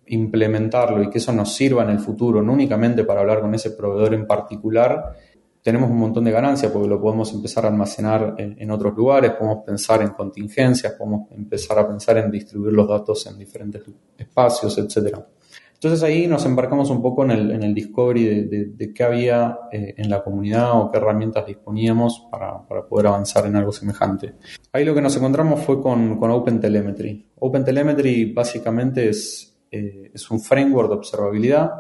[0.07, 3.71] implementarlo y que eso nos sirva en el futuro, no únicamente para hablar con ese
[3.71, 5.17] proveedor en particular,
[5.65, 9.65] tenemos un montón de ganancias porque lo podemos empezar a almacenar en, otros lugares, podemos
[9.65, 13.83] pensar en contingencias, podemos empezar a pensar en distribuir los datos en diferentes
[14.19, 15.27] espacios, etcétera.
[15.73, 18.45] Entonces ahí nos embarcamos un poco en el, discovery
[18.77, 23.57] de, qué había eh, en la comunidad o qué herramientas disponíamos para, poder avanzar en
[23.57, 24.35] algo semejante.
[24.71, 27.27] Ahí lo que nos encontramos fue con, con OpenTelemetry.
[27.39, 31.71] OpenTelemetry básicamente es, eh, es un framework de observabilidad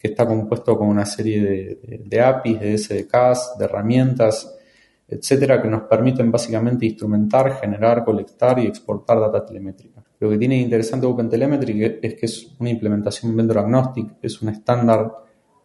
[0.00, 4.56] que está compuesto con una serie de, APIs, de SDKs, de herramientas,
[5.06, 10.02] etcétera, que nos permiten básicamente instrumentar, generar, colectar y exportar data telemétrica.
[10.18, 15.12] Lo que tiene interesante OpenTelemetry es que es una implementación vendor agnostic, es un estándar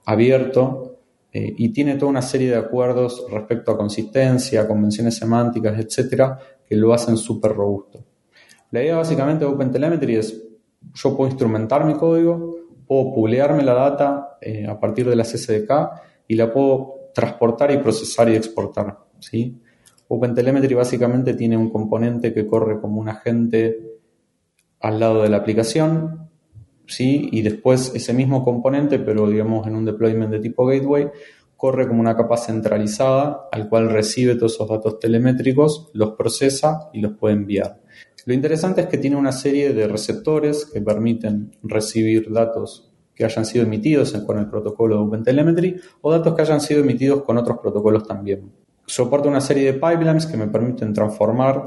[0.06, 0.98] abierto
[1.32, 6.76] eh, y tiene toda una serie de acuerdos respecto a consistencia, convenciones semánticas, etcétera, que
[6.76, 8.04] lo hacen súper robusto.
[8.71, 10.41] La idea básicamente de OpenTelemetry es
[10.93, 12.55] yo puedo instrumentar mi código,
[12.88, 15.71] puedo pulearme la data eh, a partir de las SDK
[16.28, 18.98] y la puedo transportar y procesar y exportar.
[19.19, 19.58] ¿sí?
[20.08, 23.80] OpenTelemetry básicamente tiene un componente que corre como un agente
[24.82, 26.30] al lado de la aplicación,
[26.86, 27.30] ¿sí?
[27.32, 31.10] y después ese mismo componente, pero digamos en un deployment de tipo gateway,
[31.58, 37.02] corre como una capa centralizada al cual recibe todos esos datos telemétricos, los procesa y
[37.02, 37.82] los puede enviar.
[38.26, 43.46] Lo interesante es que tiene una serie de receptores que permiten recibir datos que hayan
[43.46, 47.60] sido emitidos con el protocolo de OpenTelemetry o datos que hayan sido emitidos con otros
[47.60, 48.52] protocolos también.
[48.86, 51.63] Soporta una serie de pipelines que me permiten transformar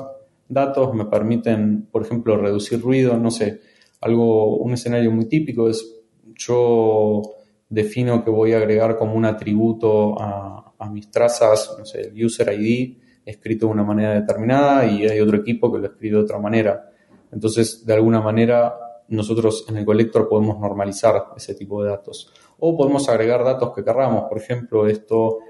[0.48, 3.61] datos, me permiten, por ejemplo, reducir ruido, no sé,
[4.01, 5.96] algo, un escenario muy típico es
[6.35, 7.22] yo
[7.68, 12.52] defino que voy a agregar como un atributo a, mis trazas, no sé, el user
[12.59, 16.38] ID escrito de una manera determinada y hay otro equipo que lo escribe de otra
[16.38, 16.90] manera.
[17.31, 18.74] Entonces, de alguna manera,
[19.09, 22.33] nosotros en el colector podemos normalizar ese tipo de datos.
[22.59, 24.24] O podemos agregar datos que querramos.
[24.28, 25.40] Por ejemplo, esto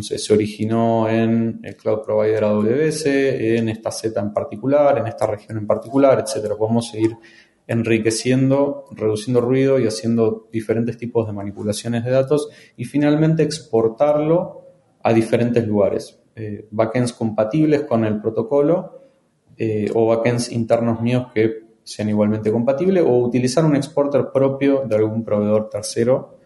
[0.00, 5.58] se originó en el cloud provider AWS, en esta Z en particular, en esta región
[5.58, 6.56] en particular, etcétera.
[6.56, 7.16] Podemos seguir
[7.66, 14.62] enriqueciendo, reduciendo ruido y haciendo diferentes tipos de manipulaciones de datos y finalmente exportarlo
[15.02, 16.20] a diferentes lugares.
[16.36, 19.00] Eh, backends compatibles con el protocolo
[19.56, 24.96] eh, o backends internos míos que sean igualmente compatibles o utilizar un exporter propio de
[24.96, 26.38] algún proveedor tercero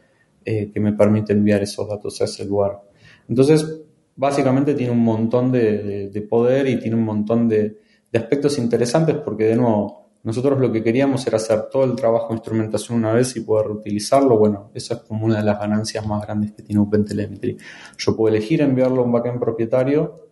[0.44, 2.83] eh, que me permite enviar esos datos a ese lugar.
[3.28, 3.83] Entonces,
[4.14, 7.78] básicamente tiene un montón de, poder y tiene un montón de,
[8.11, 12.29] de aspectos interesantes porque de nuevo nosotros lo que queríamos era hacer todo el trabajo
[12.29, 14.37] de instrumentación una vez y poder reutilizarlo.
[14.37, 17.57] Bueno, esa es como una de las ganancias más grandes que tiene OpenTelemetry.
[17.97, 20.29] Yo puedo elegir enviarlo a un backend propietario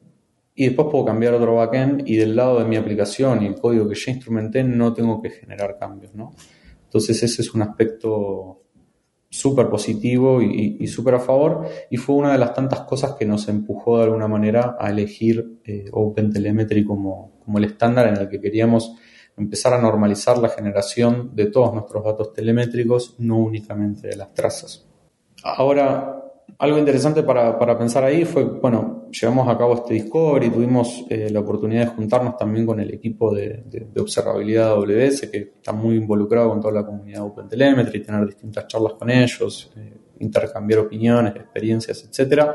[0.55, 3.89] y después puedo cambiar otro backend y del lado de mi aplicación y el código
[3.89, 6.35] que ya instrumenté no tengo que generar cambios, ¿no?
[6.85, 8.65] Entonces ese es un aspecto
[9.31, 13.49] súper positivo y, súper a favor y fue una de las tantas cosas que nos
[13.49, 18.43] empujó de alguna manera a elegir eh, OpenTelemetry como, como el estándar en el que
[18.43, 18.95] queríamos
[19.37, 24.87] empezar a normalizar la generación de todos nuestros datos telemétricos, no únicamente de las trazas.
[25.43, 26.17] Ahora,
[26.59, 31.41] algo interesante para, pensar ahí fue, bueno, llevamos a cabo este Discovery, tuvimos eh, la
[31.41, 33.65] oportunidad de juntarnos también con el equipo de,
[33.99, 39.11] observabilidad AWS, que está muy involucrado con toda la comunidad OpenTelemetry, tener distintas charlas con
[39.11, 42.53] ellos, eh, intercambiar opiniones, experiencias, etc.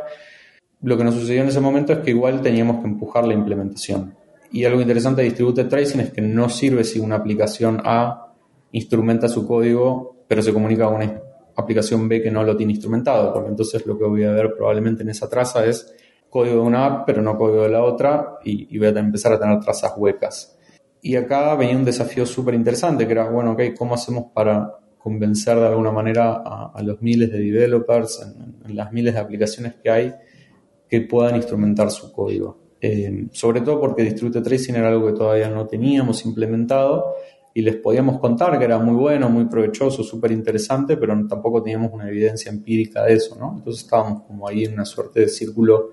[0.82, 4.16] Lo que nos sucedió en ese momento es que igual teníamos que empujar la implementación.
[4.52, 8.34] Y algo interesante de Distributed Tracing es que no sirve si una aplicación A
[8.74, 11.22] instrumenta su código, pero se comunica con una
[11.56, 15.04] aplicación B que no lo tiene instrumentado, porque entonces lo que voy a ver probablemente
[15.04, 15.94] en esa traza es
[16.30, 19.40] código de una app, pero no código de la otra, y, voy a empezar a
[19.40, 20.58] tener trazas huecas.
[21.02, 25.58] Y acá venía un desafío súper interesante, que era, bueno, ok, ¿cómo hacemos para convencer
[25.58, 26.42] de alguna manera
[26.74, 28.22] a, los miles de developers
[28.66, 30.14] en, las miles de aplicaciones que hay
[30.88, 32.71] que puedan instrumentar su código?
[32.84, 37.14] Eh, sobre todo porque Distributed Tracing era algo que todavía no teníamos implementado
[37.54, 41.92] y les podíamos contar que era muy bueno, muy provechoso, súper interesante, pero tampoco teníamos
[41.94, 43.56] una evidencia empírica de eso, ¿no?
[43.58, 45.92] Entonces estábamos como ahí en una suerte de círculo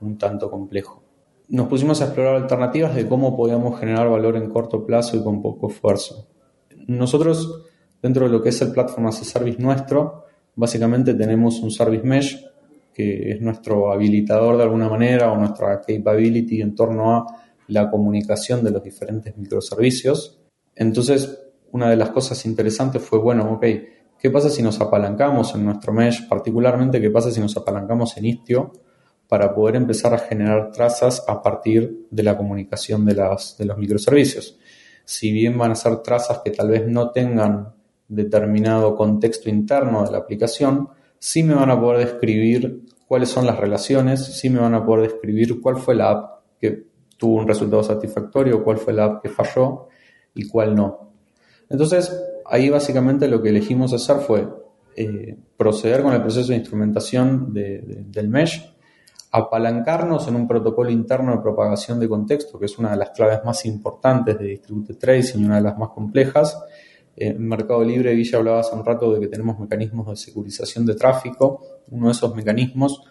[0.00, 1.02] un tanto complejo.
[1.48, 5.42] Nos pusimos a explorar alternativas de cómo podíamos generar valor en corto plazo y con
[5.42, 6.28] poco esfuerzo.
[6.86, 7.64] Nosotros,
[8.02, 12.06] dentro de lo que es el Platform as a Service nuestro, básicamente tenemos un Service
[12.06, 12.47] Mesh
[12.98, 17.26] que es nuestro habilitador de alguna manera o nuestra capability en torno a
[17.68, 20.40] la comunicación de los diferentes microservicios.
[20.74, 23.64] Entonces, una de las cosas interesantes fue, bueno, ok,
[24.18, 26.26] ¿qué pasa si nos apalancamos en nuestro mesh?
[26.26, 28.72] Particularmente, ¿qué pasa si nos apalancamos en Istio
[29.28, 33.78] para poder empezar a generar trazas a partir de la comunicación de, las, de los
[33.78, 34.58] microservicios?
[35.04, 37.76] Si bien van a ser trazas que tal vez no tengan
[38.08, 43.58] determinado contexto interno de la aplicación, sí me van a poder describir cuáles son las
[43.58, 47.82] relaciones, sí me van a poder describir cuál fue la app que tuvo un resultado
[47.82, 49.88] satisfactorio, cuál fue la app que falló
[50.34, 51.10] y cuál no.
[51.68, 54.48] Entonces, ahí básicamente lo que elegimos hacer fue
[54.96, 58.74] eh, proceder con el proceso de instrumentación del mesh,
[59.30, 63.40] apalancarnos en un protocolo interno de propagación de contexto, que es una de las claves
[63.44, 66.58] más importantes de Distributed Tracing y una de las más complejas,
[67.20, 70.94] en Mercado Libre, Villa hablaba hace un rato de que tenemos mecanismos de securización de
[70.94, 71.82] tráfico.
[71.90, 73.02] Uno de esos mecanismos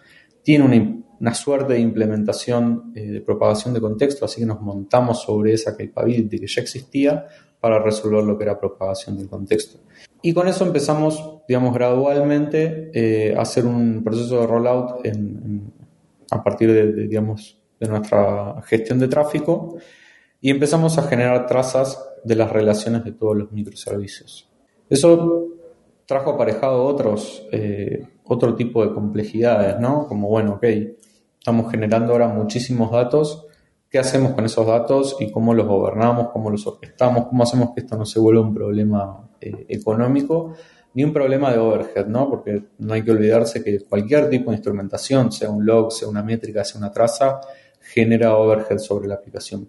[0.42, 5.52] tiene una, suerte de implementación eh, de propagación de contexto, así que nos montamos sobre
[5.52, 7.26] esa capability que ya existía
[7.60, 9.80] para resolver lo que era propagación del contexto.
[10.22, 15.06] Y con eso empezamos, digamos, gradualmente eh, a hacer un proceso de rollout
[16.30, 19.76] a partir de, digamos, de nuestra gestión de tráfico
[20.40, 24.48] y empezamos a generar trazas de las relaciones de todos los microservicios.
[24.88, 25.48] Eso
[26.06, 30.06] trajo aparejado otros, eh, otro tipo de complejidades, ¿no?
[30.06, 30.64] Como, bueno, ok,
[31.38, 33.46] estamos generando ahora muchísimos datos,
[33.90, 37.80] ¿qué hacemos con esos datos y cómo los gobernamos, cómo los orquestamos, cómo hacemos que
[37.80, 40.54] esto no se vuelva un problema eh, económico?
[40.94, 42.28] ni un problema de overhead, ¿no?
[42.28, 46.22] Porque no hay que olvidarse que cualquier tipo de instrumentación, sea un log, sea una
[46.24, 47.40] métrica, sea una traza,
[47.80, 49.68] genera overhead sobre la aplicación.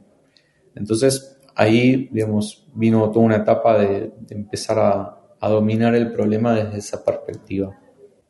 [0.74, 5.16] Entonces, ahí, digamos, vino toda una etapa de, empezar a,
[5.50, 7.78] dominar el problema desde esa perspectiva.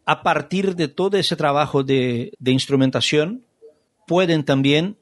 [0.06, 3.46] A partir de todo ese trabajo de, instrumentación,
[4.08, 4.98] pueden también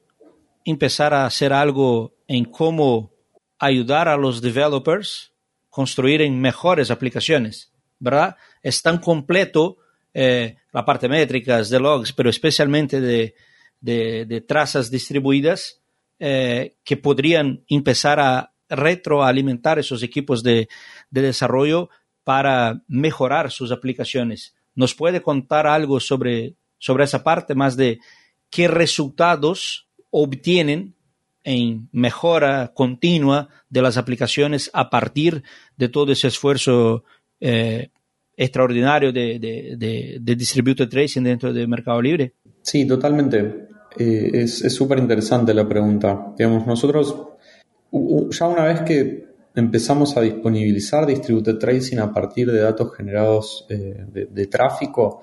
[0.66, 3.12] empezar a hacer algo en cómo
[3.58, 5.32] ayudar a los developers
[5.70, 8.36] construir mejores aplicaciones, ¿verdad?
[8.62, 9.78] Es tan completo
[10.12, 15.80] eh, la parte métricas, de logs, pero especialmente de trazas distribuidas,
[16.18, 20.68] eh, que podrían empezar a retroalimentar esos equipos de,
[21.10, 21.88] desarrollo
[22.24, 24.54] para mejorar sus aplicaciones.
[24.74, 27.98] ¿Nos puede contar algo sobre sobre esa parte, más de
[28.50, 30.94] qué resultados obtienen
[31.44, 35.42] en mejora continua de las aplicaciones a partir
[35.76, 37.04] de todo ese esfuerzo
[37.40, 37.90] eh,
[38.36, 42.34] extraordinario de, de, de, distributed tracing dentro del mercado libre?
[42.62, 43.67] Sí, totalmente.
[43.96, 46.34] Eh, es súper interesante la pregunta.
[46.36, 47.16] Digamos, nosotros,
[48.30, 49.28] ya una vez que
[49.58, 55.22] empezamos a disponibilizar distributed tracing a partir de datos generados eh, de, tráfico,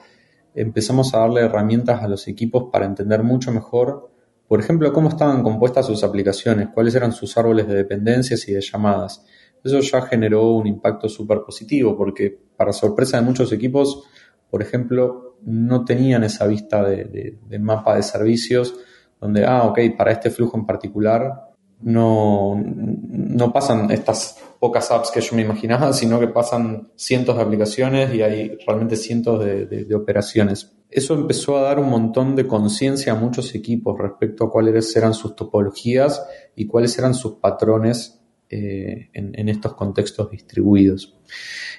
[0.53, 4.11] empezamos a darle herramientas a los equipos para entender mucho mejor,
[4.47, 8.61] por ejemplo, cómo estaban compuestas sus aplicaciones, cuáles eran sus árboles de dependencias y de
[8.61, 9.26] llamadas.
[9.63, 14.03] Eso ya generó un impacto súper positivo porque, para sorpresa de muchos equipos,
[14.51, 18.76] por ejemplo, no tenían esa vista de, mapa de servicios
[19.20, 25.22] donde, ah, ok, para este flujo en particular no, no pasan estas pocas apps que
[25.22, 30.72] yo me imaginaba, sino que pasan cientos de aplicaciones y hay realmente cientos de, operaciones.
[30.89, 35.14] Eso empezó a dar un montón de conciencia a muchos equipos respecto a cuáles eran
[35.14, 36.26] sus topologías
[36.56, 41.18] y cuáles eran sus patrones eh, en, estos contextos distribuidos.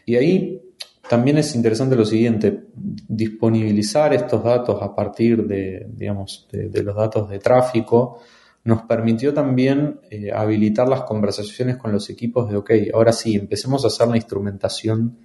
[0.04, 0.60] Y ahí
[1.08, 7.28] también es interesante lo siguiente, disponibilizar estos datos a partir de, digamos, de los datos
[7.28, 8.20] de tráfico,
[8.66, 13.84] nos permitió también eh, habilitar las conversaciones con los equipos de, ok, ahora sí, empecemos
[13.84, 15.16] a hacer la instrumentación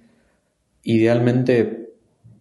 [0.84, 1.90] idealmente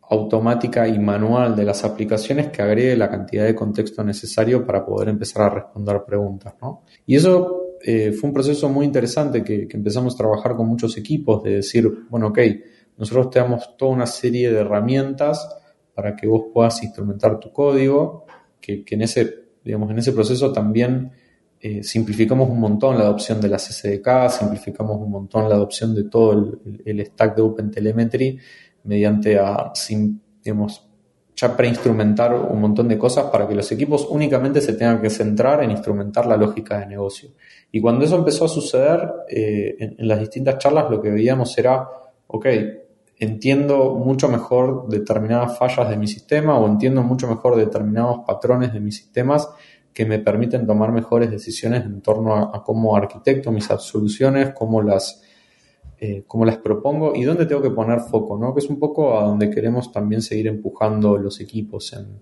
[0.09, 5.09] automática y manual de las aplicaciones que agregue la cantidad de contexto necesario para poder
[5.09, 6.53] empezar a responder preguntas.
[6.61, 6.83] ¿no?
[7.07, 11.41] Y eso eh, fue un proceso muy interesante que, empezamos a trabajar con muchos equipos,
[11.41, 12.39] de decir, bueno, ok,
[12.97, 15.57] nosotros te damos toda una serie de herramientas
[15.93, 18.25] para que vos puedas instrumentar tu código,
[18.59, 21.11] que, que en ese digamos, en ese proceso también
[21.59, 26.05] eh, simplificamos un montón la adopción de las SDK, simplificamos un montón la adopción de
[26.05, 28.39] todo el, stack de OpenTelemetry
[28.83, 29.71] mediante a,
[30.43, 30.87] digamos,
[31.35, 35.63] ya preinstrumentar un montón de cosas para que los equipos únicamente se tengan que centrar
[35.63, 37.29] en instrumentar la lógica de negocio.
[37.71, 41.55] Y cuando eso empezó a suceder, eh, en, en, las distintas charlas lo que veíamos
[41.57, 41.87] era,
[42.27, 42.45] ok,
[43.21, 48.79] entiendo mucho mejor determinadas fallas de mi sistema o entiendo mucho mejor determinados patrones de
[48.79, 49.47] mis sistemas
[49.93, 55.21] que me permiten tomar mejores decisiones en torno a, cómo arquitecto mis soluciones, cómo las,
[55.99, 58.55] eh, cómo las propongo y dónde tengo que poner foco, ¿no?
[58.55, 62.21] que es un poco a donde queremos también seguir empujando los equipos en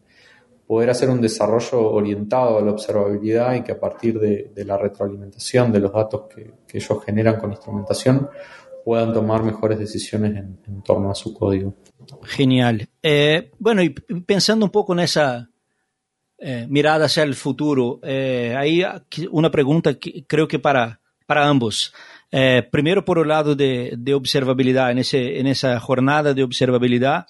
[0.68, 5.72] poder hacer un desarrollo orientado a la observabilidad y que a partir de, la retroalimentación
[5.72, 8.28] de los datos que, que ellos generan con instrumentación
[8.90, 11.76] puedan tomar mejores decisiones en, torno a su código.
[12.24, 12.90] Genial.
[13.04, 15.48] Eh, bueno, y pensando un poco en esa
[16.40, 18.84] eh, mirada hacia el futuro, eh, hay
[19.30, 21.94] una pregunta que creo que para, para ambos.
[22.72, 27.28] primero, por el lado de, observabilidad, en, ese, en esa jornada de observabilidad,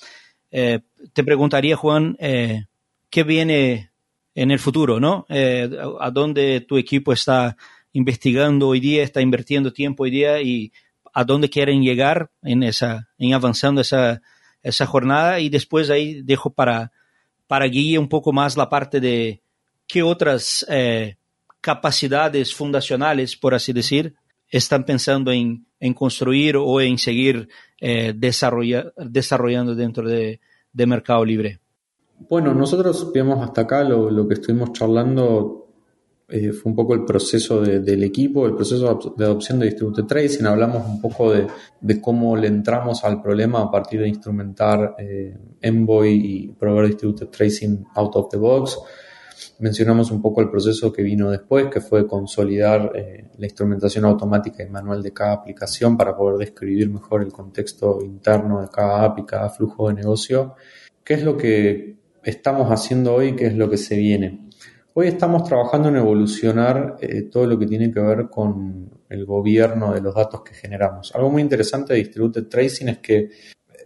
[0.50, 3.92] te preguntaría, Juan, ¿qué viene
[4.34, 5.02] en el futuro?
[5.02, 5.26] ¿no?
[5.28, 7.58] ¿A dónde tu equipo está
[7.92, 10.40] investigando hoy día, está invirtiendo tiempo hoy día
[11.20, 14.22] a dónde quieren llegar en esa, en avanzando esa,
[14.64, 16.94] esa jornada y después ahí dejo para,
[17.46, 19.42] para guía un poco más la parte de
[19.86, 21.18] qué otras eh,
[21.60, 24.16] capacidades fundacionales, por así decir,
[24.48, 27.50] están pensando en, en construir o en seguir
[27.82, 30.40] eh, desarrollando dentro de,
[30.72, 31.60] de, Mercado Libre.
[32.30, 35.69] Bueno, nosotros vemos hasta acá lo, lo que estuvimos charlando
[36.32, 40.46] eh, fue un poco el proceso del equipo, el proceso de adopción de Distributed Tracing.
[40.46, 41.48] Hablamos un poco de,
[42.02, 47.86] cómo le entramos al problema a partir de instrumentar eh, Envoy y proveer Distributed Tracing
[47.96, 48.78] out of the box.
[49.60, 54.64] Mencionamos un poco el proceso que vino después, que fue consolidar eh, la instrumentación automática
[54.64, 59.20] y manual de cada aplicación para poder describir mejor el contexto interno de cada app
[59.20, 60.56] y cada flujo de negocio.
[61.04, 63.36] ¿Qué es lo que estamos haciendo hoy?
[63.36, 64.49] ¿Qué es lo que se viene?
[64.94, 69.94] Hoy estamos trabajando en evolucionar eh, todo lo que tiene que ver con el gobierno
[69.94, 71.14] de los datos que generamos.
[71.16, 73.30] Algo muy interesante de Distributed Tracing es que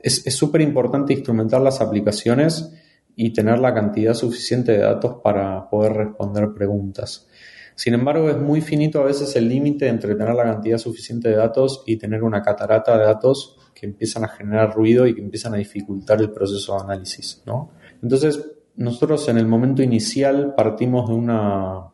[0.02, 2.74] es súper importante instrumentar las aplicaciones
[3.16, 7.28] y tener la cantidad suficiente de datos para poder responder preguntas.
[7.76, 11.36] Sin embargo, es muy finito a veces el límite entre tener la cantidad suficiente de
[11.36, 15.54] datos y tener una catarata de datos que empiezan a generar ruido y que empiezan
[15.56, 17.42] a dificultar el proceso de análisis.
[17.46, 17.72] ¿no?
[18.02, 18.46] Entonces,
[18.76, 21.88] nosotros en el momento inicial partimos de una,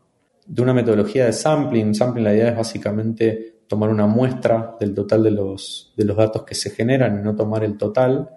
[0.46, 1.94] de una metodología de sampling.
[1.94, 6.44] Sampling, la idea es básicamente tomar una muestra del total de los, de los datos
[6.44, 8.30] que se generan y no tomar el total.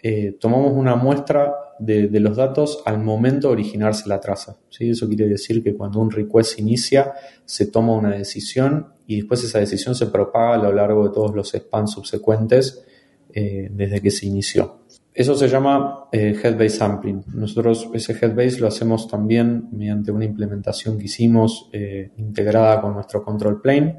[0.00, 4.56] Eh, tomamos una muestra de, los datos al momento de originarse la traza.
[4.68, 4.90] ¿sí?
[4.90, 7.12] Eso quiere decir que cuando un request inicia,
[7.44, 11.34] se toma una decisión y después esa decisión se propaga a lo largo de todos
[11.34, 12.84] los spans subsecuentes
[13.32, 14.81] eh, desde que se inició.
[15.14, 17.24] Eso se llama eh, head-based sampling.
[17.34, 23.22] Nosotros ese head-based lo hacemos también mediante una implementación que hicimos eh, integrada con nuestro
[23.22, 23.98] control plane.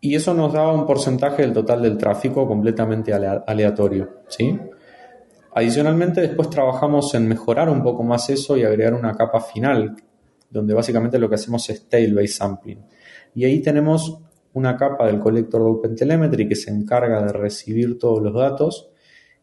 [0.00, 4.22] Y eso nos da un porcentaje del total del tráfico completamente aleatorio.
[4.28, 4.58] ¿sí?
[5.52, 9.96] Adicionalmente, después trabajamos en mejorar un poco más eso y agregar una capa final,
[10.48, 12.82] donde básicamente lo que hacemos es tail-based sampling.
[13.34, 14.18] Y ahí tenemos
[14.54, 18.89] una capa del colector de OpenTelemetry que se encarga de recibir todos los datos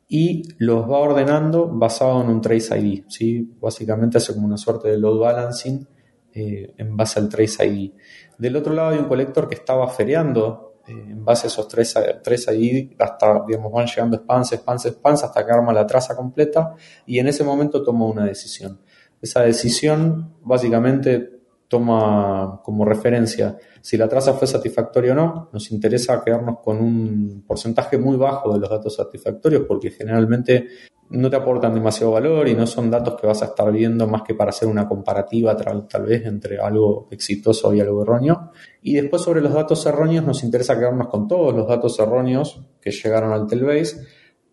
[0.07, 3.03] y los va ordenando basado en un Trace ID.
[3.07, 3.57] ¿sí?
[3.59, 5.87] Básicamente hace como una suerte de load balancing
[6.33, 7.91] eh, en base al Trace ID.
[8.37, 12.55] Del otro lado hay un colector que estaba feriando eh, en base a esos Trace,
[12.55, 16.73] ID hasta, digamos, van llegando spans, spans, spans hasta que arma la traza completa
[17.05, 18.79] y en ese momento toma una decisión.
[19.21, 21.36] Esa decisión básicamente
[21.67, 25.49] toma como referencia si la traza fue satisfactoria o no.
[25.53, 30.67] Nos interesa quedarnos con un porcentaje muy bajo de los datos satisfactorios porque generalmente
[31.09, 34.23] no te aportan demasiado valor y no son datos que vas a estar viendo más
[34.23, 38.51] que para hacer una comparativa tal, vez entre algo exitoso y algo erróneo.
[38.81, 42.91] Y después sobre los datos erróneos nos interesa quedarnos con todos los datos erróneos que
[42.91, 44.05] llegaron al Telbase,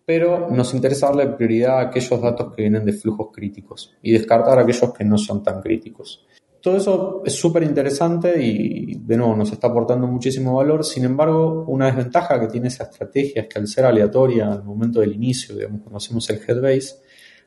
[0.05, 4.59] pero nos interesa darle prioridad a aquellos datos que vienen de flujos críticos y descartar
[4.59, 6.25] aquellos que no son tan críticos.
[6.65, 10.83] Todo eso es súper interesante y de nuevo nos está aportando muchísimo valor.
[10.83, 14.99] Sin embargo, una desventaja que tiene esa estrategia es que al ser aleatoria al momento
[14.99, 16.95] del inicio, digamos, cuando hacemos el headbase,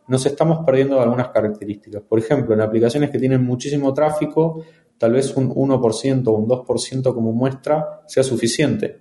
[0.07, 2.03] nos estamos perdiendo algunas características.
[2.03, 4.63] Por ejemplo, en aplicaciones que tienen muchísimo tráfico,
[4.97, 9.01] tal vez un 1% o un 2% como muestra sea suficiente.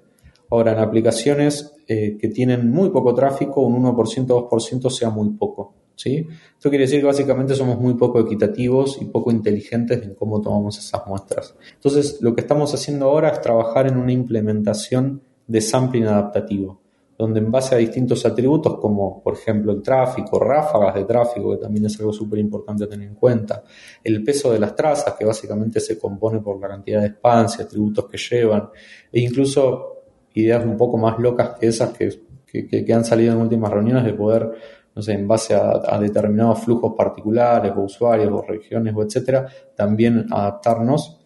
[0.49, 5.30] Ahora, en aplicaciones eh, que tienen muy poco tráfico, un 1% o 2% sea muy
[5.38, 5.76] poco.
[5.98, 6.28] ¿Sí?
[6.56, 10.78] Esto quiere decir que básicamente somos muy poco equitativos y poco inteligentes en cómo tomamos
[10.78, 11.56] esas muestras.
[11.74, 16.80] Entonces, lo que estamos haciendo ahora es trabajar en una implementación de sampling adaptativo,
[17.18, 21.58] donde en base a distintos atributos como, por ejemplo, el tráfico, ráfagas de tráfico, que
[21.58, 23.64] también es algo súper importante tener en cuenta,
[24.04, 27.64] el peso de las trazas, que básicamente se compone por la cantidad de spans y
[27.64, 28.70] atributos que llevan,
[29.12, 29.93] e incluso
[30.36, 32.28] ideas un poco más locas que esas que,
[32.68, 34.52] que han salido en últimas reuniones de poder
[34.98, 41.20] no en base a, determinados flujos particulares o usuarios o regiones o etcétera, también adaptarnos.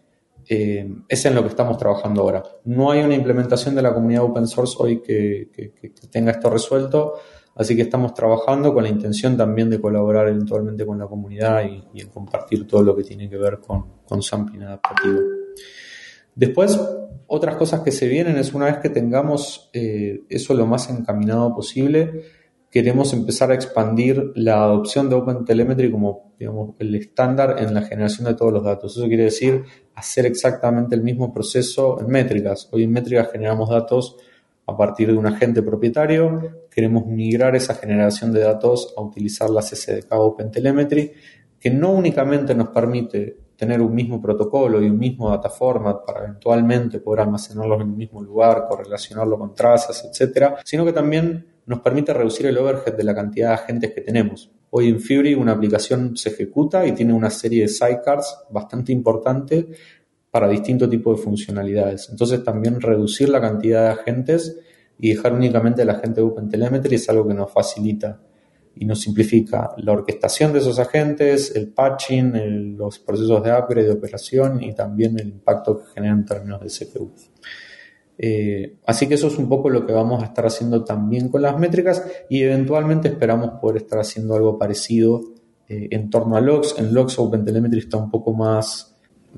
[0.47, 2.43] Eh, es en lo que estamos trabajando ahora.
[2.65, 5.49] No hay una implementación de la comunidad open source hoy que,
[6.11, 7.13] tenga esto resuelto,
[7.55, 11.63] así que estamos trabajando con la intención también de colaborar eventualmente con la comunidad
[11.93, 15.19] y, compartir todo lo que tiene que ver con, con sampling adaptativo.
[16.35, 16.79] Después,
[17.27, 21.53] otras cosas que se vienen es una vez que tengamos eh, eso lo más encaminado
[21.55, 22.23] posible,
[22.71, 28.25] queremos empezar a expandir la adopción de OpenTelemetry como digamos, el estándar en la generación
[28.25, 28.97] de todos los datos.
[28.97, 29.63] Eso quiere decir
[29.93, 32.69] hacer exactamente el mismo proceso en métricas.
[32.71, 34.15] Hoy en métricas generamos datos
[34.65, 39.69] a partir de un agente propietario, queremos migrar esa generación de datos a utilizar las
[39.69, 41.11] SDK OpenTelemetry,
[41.59, 46.21] que no únicamente nos permite tener un mismo protocolo y un mismo data format para
[46.21, 51.79] eventualmente poder almacenarlos en un mismo lugar, correlacionarlo con trazas, etcétera, sino que también nos
[51.81, 54.51] permite reducir el overhead de la cantidad de agentes que tenemos.
[54.71, 59.67] Hoy en Fury una aplicación se ejecuta y tiene una serie de sidecars bastante importante
[60.31, 62.09] para distintos tipos de funcionalidades.
[62.09, 64.59] Entonces también reducir la cantidad de agentes
[64.97, 68.21] y dejar únicamente el agente OpenTelemetry es algo que nos facilita
[68.75, 73.93] y nos simplifica la orquestación de esos agentes, el patching, los procesos de upgrade de
[73.93, 77.11] operación y también el impacto que genera en términos de CPU.
[78.23, 81.41] Eh, así que eso es un poco lo que vamos a estar haciendo también con
[81.41, 85.23] las métricas y eventualmente esperamos poder estar haciendo algo parecido
[85.67, 86.75] eh, en torno a logs.
[86.77, 88.95] En logs OpenTelemetry está un poco más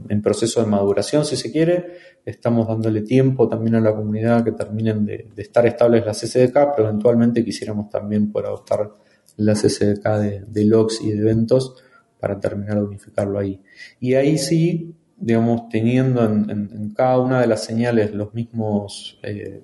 [0.09, 1.93] en proceso de maduración, si se quiere.
[2.25, 6.89] Estamos dándole tiempo también a la comunidad que terminen de, estar estables las SDK, pero
[6.89, 8.91] eventualmente quisiéramos también poder adoptar
[9.37, 11.81] las SDK de, de logs y de eventos
[12.19, 13.61] para terminar de unificarlo ahí.
[14.01, 14.93] Y ahí sí
[15.23, 19.63] digamos, teniendo en, cada una de las señales los mismos, eh,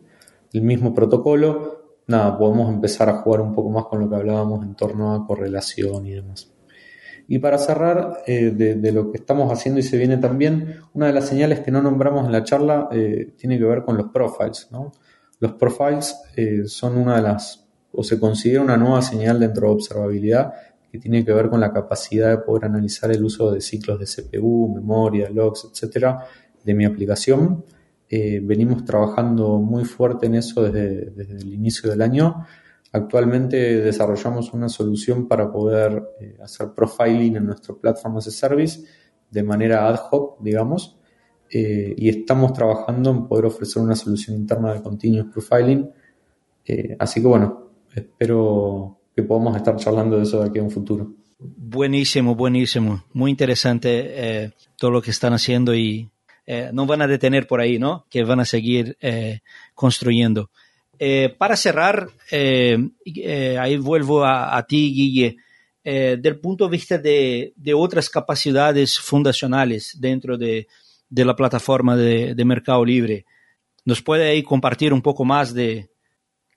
[0.54, 4.64] el mismo protocolo, nada, podemos empezar a jugar un poco más con lo que hablábamos
[4.64, 6.50] en torno a correlación y demás.
[7.28, 11.14] Y para cerrar eh, de, lo que estamos haciendo y se viene también, una de
[11.14, 14.70] las señales que no nombramos en la charla eh, tiene que ver con los profiles.
[15.40, 16.16] Los profiles
[16.66, 20.54] son una de las, o se considera una nueva señal dentro de observabilidad
[20.92, 24.06] que tiene que ver con la capacidad de poder analizar el uso de ciclos de
[24.06, 26.26] CPU, memoria, logs, etcétera,
[26.64, 27.64] de mi aplicación.
[28.10, 32.46] Eh, venimos trabajando muy fuerte en eso desde, el inicio del año.
[32.92, 38.84] Actualmente desarrollamos una solución para poder eh, hacer profiling en nuestro Platform as a Service
[39.30, 40.98] de manera ad hoc, digamos,
[41.52, 45.92] eh, y estamos trabajando en poder ofrecer una solución interna de continuous profiling.
[47.00, 51.12] así que bueno, espero que podamos estar charlando de eso de aquí a un futuro.
[51.38, 53.04] Buenísimo, buenísimo.
[53.14, 56.10] Muy interesante eh, todo lo que están haciendo y
[56.46, 58.06] eh, no van a detener por ahí, ¿no?
[58.10, 59.40] Que van a seguir eh,
[59.74, 60.50] construyendo.
[61.38, 65.38] para cerrar, ahí vuelvo a, ti, Guille.
[65.84, 70.68] del punto de vista de, otras capacidades fundacionales dentro de,
[71.10, 73.26] la plataforma de, de, Mercado Libre,
[73.86, 75.90] ¿nos puede ahí compartir un poco más de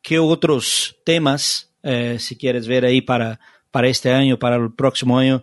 [0.02, 1.71] qué otros temas,
[2.18, 3.40] si quieres ver ahí para,
[3.72, 5.42] para este año, para el próximo año,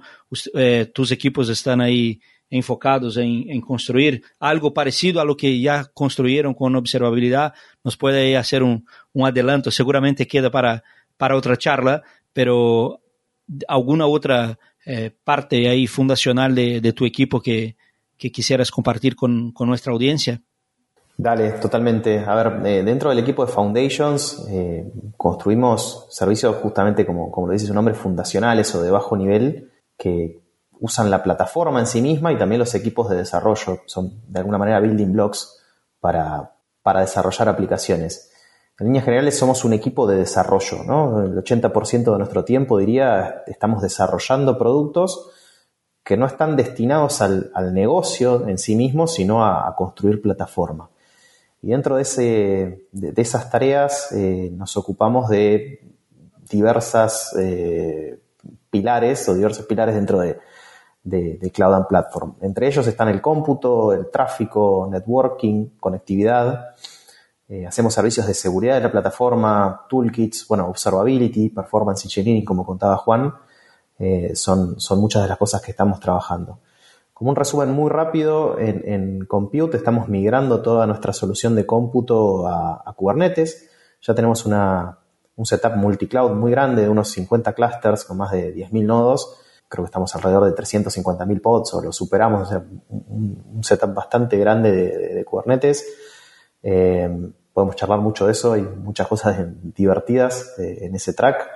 [0.53, 2.21] eh, tus equipos están ahí
[2.51, 7.53] enfocados en, construir algo parecido a lo que ya construyeron con observabilidad.
[7.83, 8.85] Nos puede hacer un,
[9.21, 10.83] adelanto, seguramente queda para,
[11.17, 13.01] para otra charla, pero
[13.67, 17.75] alguna otra eh, parte ahí fundacional de, tu equipo que,
[18.17, 20.41] quisieras compartir con nuestra audiencia.
[21.21, 22.23] Dale, totalmente.
[22.25, 27.51] A ver, eh, dentro del equipo de Foundations eh, construimos servicios justamente como, como lo
[27.51, 30.41] dice su nombre, fundacionales o de bajo nivel que
[30.79, 33.81] usan la plataforma en sí misma y también los equipos de desarrollo.
[33.85, 35.61] Son de alguna manera building blocks
[35.99, 36.53] para,
[37.01, 38.31] desarrollar aplicaciones.
[38.79, 41.21] En líneas generales somos un equipo de desarrollo, ¿no?
[41.21, 45.31] El 80% de nuestro tiempo, diría, estamos desarrollando productos
[46.01, 50.89] que no están destinados al, negocio en sí mismo, sino a construir plataforma.
[51.61, 55.81] Y dentro de, ese, de, esas tareas eh, nos ocupamos de
[56.49, 58.17] diversas eh,
[58.69, 60.39] pilares o diversos pilares dentro de,
[61.03, 62.35] de, Cloud and Platform.
[62.41, 66.75] Entre ellos están el cómputo, el tráfico, networking, conectividad.
[67.49, 72.95] Eh, hacemos servicios de seguridad de la plataforma, toolkits, bueno, observability, performance engineering, como contaba
[72.97, 73.33] Juan.
[74.33, 76.59] son, son muchas de las cosas que estamos trabajando.
[77.19, 82.93] Como un resumen muy rápido, en, Compute estamos migrando toda nuestra solución de cómputo a,
[82.95, 83.69] Kubernetes.
[84.01, 88.85] Ya tenemos un setup multicloud muy grande de unos 50 clusters con más de 10.000
[88.85, 89.37] nodos.
[89.67, 92.53] Creo que estamos alrededor de 350.000 pods o lo superamos.
[92.87, 95.85] un, setup bastante grande de, Kubernetes.
[96.63, 99.37] Eh, podemos charlar mucho de eso y muchas cosas
[99.75, 101.49] divertidas eh, en ese track.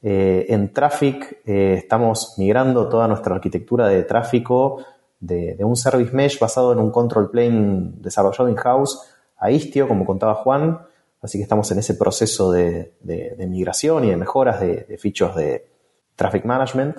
[0.00, 4.84] Eh, en Traffic eh, estamos migrando toda nuestra arquitectura de tráfico
[5.18, 9.00] de, un service mesh basado en un control plane desarrollado in-house
[9.38, 10.78] a Istio, como contaba Juan.
[11.20, 12.94] Así que estamos en ese proceso de,
[13.48, 15.68] migración y de mejoras de, features de
[16.14, 16.96] Traffic Management.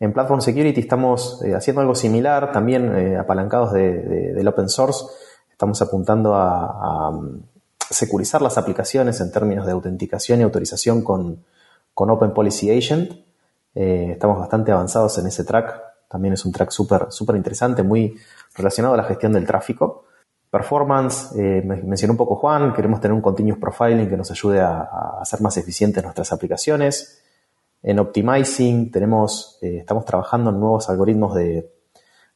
[0.00, 5.04] En Platform Security estamos eh, haciendo algo similar, también apalancados del open source.
[5.52, 7.12] Estamos apuntando a, a
[7.90, 11.44] securizar las aplicaciones en términos de autenticación y autorización con,
[11.94, 13.12] con Open Policy Agent.
[13.74, 15.82] Eh, estamos bastante avanzados en ese track.
[16.08, 18.16] También es un track súper super interesante, muy
[18.54, 20.04] relacionado a la gestión del tráfico.
[20.50, 25.18] Performance, eh, mencionó un poco Juan, queremos tener un continuous profiling que nos ayude a,
[25.20, 27.20] hacer más eficientes nuestras aplicaciones.
[27.82, 31.72] En Optimizing tenemos, eh, estamos trabajando en nuevos algoritmos de,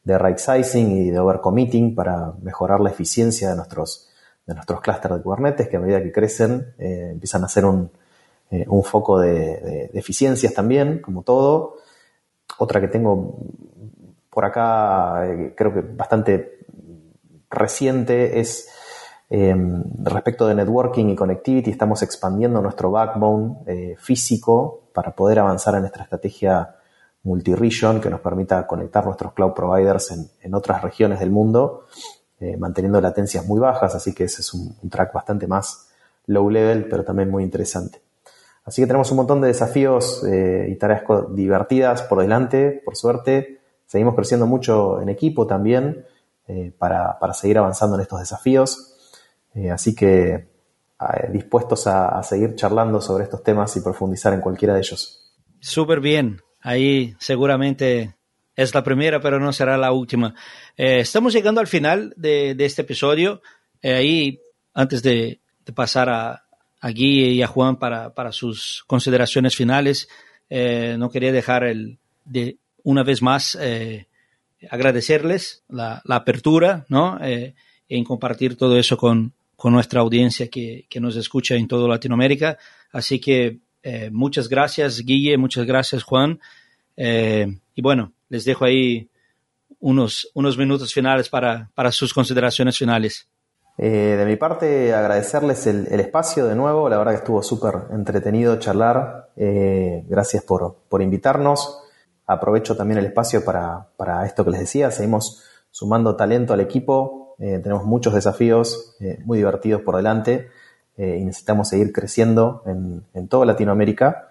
[0.02, 4.08] de right sizing y de overcommitting para mejorar la eficiencia de nuestros,
[4.46, 7.90] de nuestros clústeres de Kubernetes que a medida que crecen empiezan a ser un,
[8.50, 11.76] eh, un foco de, eficiencias también, como todo.
[12.58, 13.36] Otra que tengo
[14.30, 16.66] por acá, eh, creo que bastante
[17.50, 18.68] reciente, es
[19.30, 21.70] em, respecto de networking y connectivity.
[21.70, 26.74] Estamos expandiendo nuestro backbone eh, físico para poder avanzar en nuestra estrategia
[27.24, 31.86] multi-region que nos permita conectar nuestros cloud providers en, otras regiones del mundo,
[32.58, 35.88] manteniendo latencias muy bajas, así que ese es un track bastante más
[36.26, 38.00] low level, pero también muy interesante.
[38.68, 43.62] Así que tenemos un montón de desafíos eh, y tareas divertidas por delante, por suerte.
[43.86, 46.04] Seguimos creciendo mucho en equipo también
[46.46, 48.94] eh, para, seguir avanzando en estos desafíos.
[49.54, 50.48] Eh, así que
[51.32, 55.32] dispuestos a, seguir charlando sobre estos temas y profundizar en cualquiera de ellos.
[55.60, 56.42] Súper bien.
[56.60, 58.16] Ahí seguramente
[58.54, 60.34] es la primera, pero no será la última.
[60.76, 63.40] estamos llegando al final de, este episodio.
[63.82, 64.42] ahí,
[64.74, 65.40] antes de
[65.74, 66.47] pasar a,
[66.80, 70.08] a Guille y a Juan para, sus consideraciones finales.
[70.48, 74.06] Eh, no quería dejar el, de una vez más eh,
[74.70, 77.18] agradecerles la, apertura ¿no?
[77.22, 77.54] Eh,
[77.88, 79.32] en compartir todo eso con,
[79.64, 82.58] nuestra audiencia que, nos escucha en toda Latinoamérica.
[82.92, 83.58] Así que
[84.12, 86.38] muchas gracias Guille, muchas gracias Juan.
[86.96, 89.08] y bueno, les dejo ahí
[89.80, 93.28] unos, unos minutos finales para, para sus consideraciones finales.
[93.80, 96.88] Eh, de mi parte, agradecerles el, espacio de nuevo.
[96.88, 99.30] La verdad que estuvo súper entretenido charlar.
[99.36, 101.80] Eh, gracias por, invitarnos.
[102.26, 104.90] Aprovecho también el espacio para, esto que les decía.
[104.90, 107.36] Seguimos sumando talento al equipo.
[107.38, 110.48] Eh, tenemos muchos desafíos muy divertidos por delante
[110.96, 114.30] y necesitamos seguir creciendo en, en toda Latinoamérica.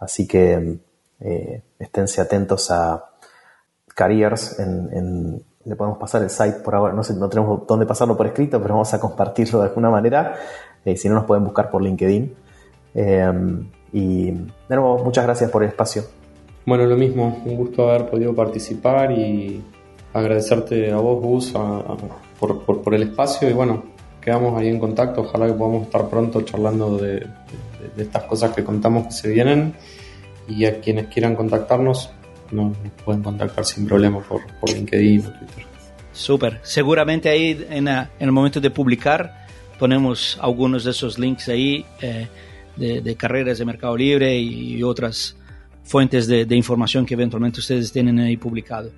[0.00, 0.80] Así que
[1.78, 3.04] esténse atentos a
[3.98, 8.16] Careers en, le podemos pasar el site por ahora, no sé, no tenemos dónde pasarlo
[8.16, 10.34] por escrito, pero vamos a compartirlo de alguna manera.
[10.96, 12.34] si no, nos pueden buscar por LinkedIn.
[13.92, 16.04] y de nuevo, muchas gracias por el espacio.
[16.64, 19.62] Bueno, lo mismo, un gusto haber podido participar y
[20.12, 21.54] agradecerte a vos, Gus,
[22.38, 23.84] por, el espacio y bueno,
[24.20, 27.26] quedamos ahí en contacto, ojalá que podamos estar pronto charlando de,
[27.96, 29.74] estas cosas que contamos que se vienen
[30.46, 32.10] y a quienes quieran contactarnos
[32.50, 35.64] nos, pueden contactar sin problema por, LinkedIn o Twitter.
[36.12, 39.46] Súper, seguramente ahí en, el momento de publicar
[39.78, 42.26] ponemos algunos de esos links ahí eh,
[42.76, 45.36] de, carreras de Mercado Libre y otras
[45.88, 48.90] fuentes de, información que eventualmente ustedes tienen ahí publicado.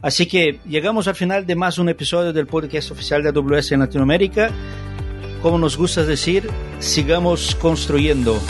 [0.00, 3.80] Así que llegamos al final de más un episodio del podcast oficial de AWS en
[3.80, 4.50] Latinoamérica.
[5.42, 8.40] Como nos gusta decir, sigamos construyendo.